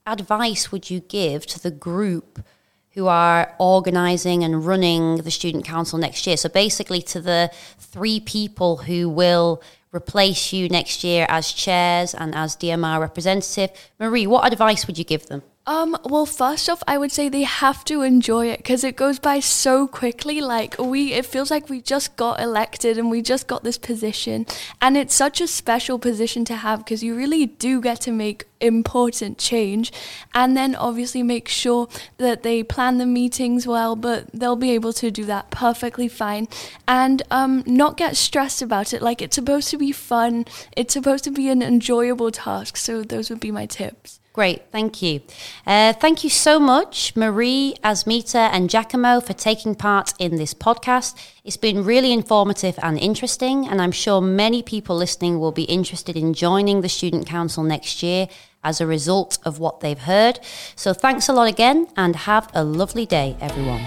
advice 0.06 0.70
would 0.70 0.90
you 0.90 1.00
give 1.00 1.46
to 1.46 1.60
the 1.60 1.70
group 1.70 2.44
who 2.90 3.08
are 3.08 3.54
organising 3.58 4.44
and 4.44 4.64
running 4.64 5.16
the 5.16 5.30
student 5.30 5.64
council 5.64 5.98
next 5.98 6.26
year? 6.26 6.36
So 6.36 6.48
basically, 6.48 7.02
to 7.02 7.20
the 7.20 7.50
three 7.78 8.20
people 8.20 8.78
who 8.78 9.08
will 9.08 9.62
replace 9.94 10.52
you 10.52 10.68
next 10.68 11.04
year 11.04 11.24
as 11.28 11.52
chairs 11.52 12.14
and 12.14 12.34
as 12.34 12.56
DMR 12.56 13.00
representative. 13.00 13.70
Marie, 13.98 14.26
what 14.26 14.50
advice 14.52 14.86
would 14.86 14.98
you 14.98 15.04
give 15.04 15.26
them? 15.26 15.42
Um, 15.66 15.96
well, 16.04 16.26
first 16.26 16.68
off, 16.68 16.82
I 16.86 16.98
would 16.98 17.10
say 17.10 17.30
they 17.30 17.44
have 17.44 17.86
to 17.86 18.02
enjoy 18.02 18.48
it 18.48 18.58
because 18.58 18.84
it 18.84 18.96
goes 18.96 19.18
by 19.18 19.40
so 19.40 19.88
quickly. 19.88 20.42
Like 20.42 20.78
we, 20.78 21.14
it 21.14 21.24
feels 21.24 21.50
like 21.50 21.70
we 21.70 21.80
just 21.80 22.16
got 22.16 22.38
elected 22.38 22.98
and 22.98 23.10
we 23.10 23.22
just 23.22 23.46
got 23.46 23.64
this 23.64 23.78
position, 23.78 24.44
and 24.82 24.94
it's 24.94 25.14
such 25.14 25.40
a 25.40 25.46
special 25.48 25.98
position 25.98 26.44
to 26.46 26.56
have 26.56 26.80
because 26.80 27.02
you 27.02 27.16
really 27.16 27.46
do 27.46 27.80
get 27.80 28.02
to 28.02 28.12
make 28.12 28.44
important 28.60 29.38
change, 29.38 29.90
and 30.34 30.54
then 30.54 30.74
obviously 30.74 31.22
make 31.22 31.48
sure 31.48 31.88
that 32.18 32.42
they 32.42 32.62
plan 32.62 32.98
the 32.98 33.06
meetings 33.06 33.66
well. 33.66 33.96
But 33.96 34.30
they'll 34.34 34.56
be 34.56 34.72
able 34.72 34.92
to 34.92 35.10
do 35.10 35.24
that 35.24 35.50
perfectly 35.50 36.08
fine, 36.08 36.46
and 36.86 37.22
um, 37.30 37.62
not 37.64 37.96
get 37.96 38.18
stressed 38.18 38.60
about 38.60 38.92
it. 38.92 39.00
Like 39.00 39.22
it's 39.22 39.36
supposed 39.36 39.70
to 39.70 39.78
be 39.78 39.92
fun. 39.92 40.44
It's 40.76 40.92
supposed 40.92 41.24
to 41.24 41.30
be 41.30 41.48
an 41.48 41.62
enjoyable 41.62 42.30
task. 42.30 42.76
So 42.76 43.02
those 43.02 43.30
would 43.30 43.40
be 43.40 43.50
my 43.50 43.64
tips. 43.64 44.20
Great, 44.34 44.62
thank 44.72 45.00
you. 45.00 45.20
Uh, 45.64 45.92
thank 45.92 46.24
you 46.24 46.28
so 46.28 46.58
much, 46.58 47.14
Marie, 47.14 47.76
Asmita, 47.84 48.50
and 48.52 48.68
Giacomo, 48.68 49.20
for 49.20 49.32
taking 49.32 49.76
part 49.76 50.12
in 50.18 50.34
this 50.38 50.52
podcast. 50.52 51.14
It's 51.44 51.56
been 51.56 51.84
really 51.84 52.12
informative 52.12 52.76
and 52.82 52.98
interesting, 52.98 53.68
and 53.68 53.80
I'm 53.80 53.92
sure 53.92 54.20
many 54.20 54.60
people 54.60 54.96
listening 54.96 55.38
will 55.38 55.52
be 55.52 55.62
interested 55.62 56.16
in 56.16 56.34
joining 56.34 56.80
the 56.80 56.88
Student 56.88 57.28
Council 57.28 57.62
next 57.62 58.02
year 58.02 58.26
as 58.64 58.80
a 58.80 58.88
result 58.88 59.38
of 59.44 59.60
what 59.60 59.78
they've 59.78 59.96
heard. 59.96 60.40
So 60.74 60.92
thanks 60.92 61.28
a 61.28 61.32
lot 61.32 61.46
again, 61.46 61.86
and 61.96 62.16
have 62.16 62.50
a 62.54 62.64
lovely 62.64 63.06
day, 63.06 63.36
everyone. 63.40 63.84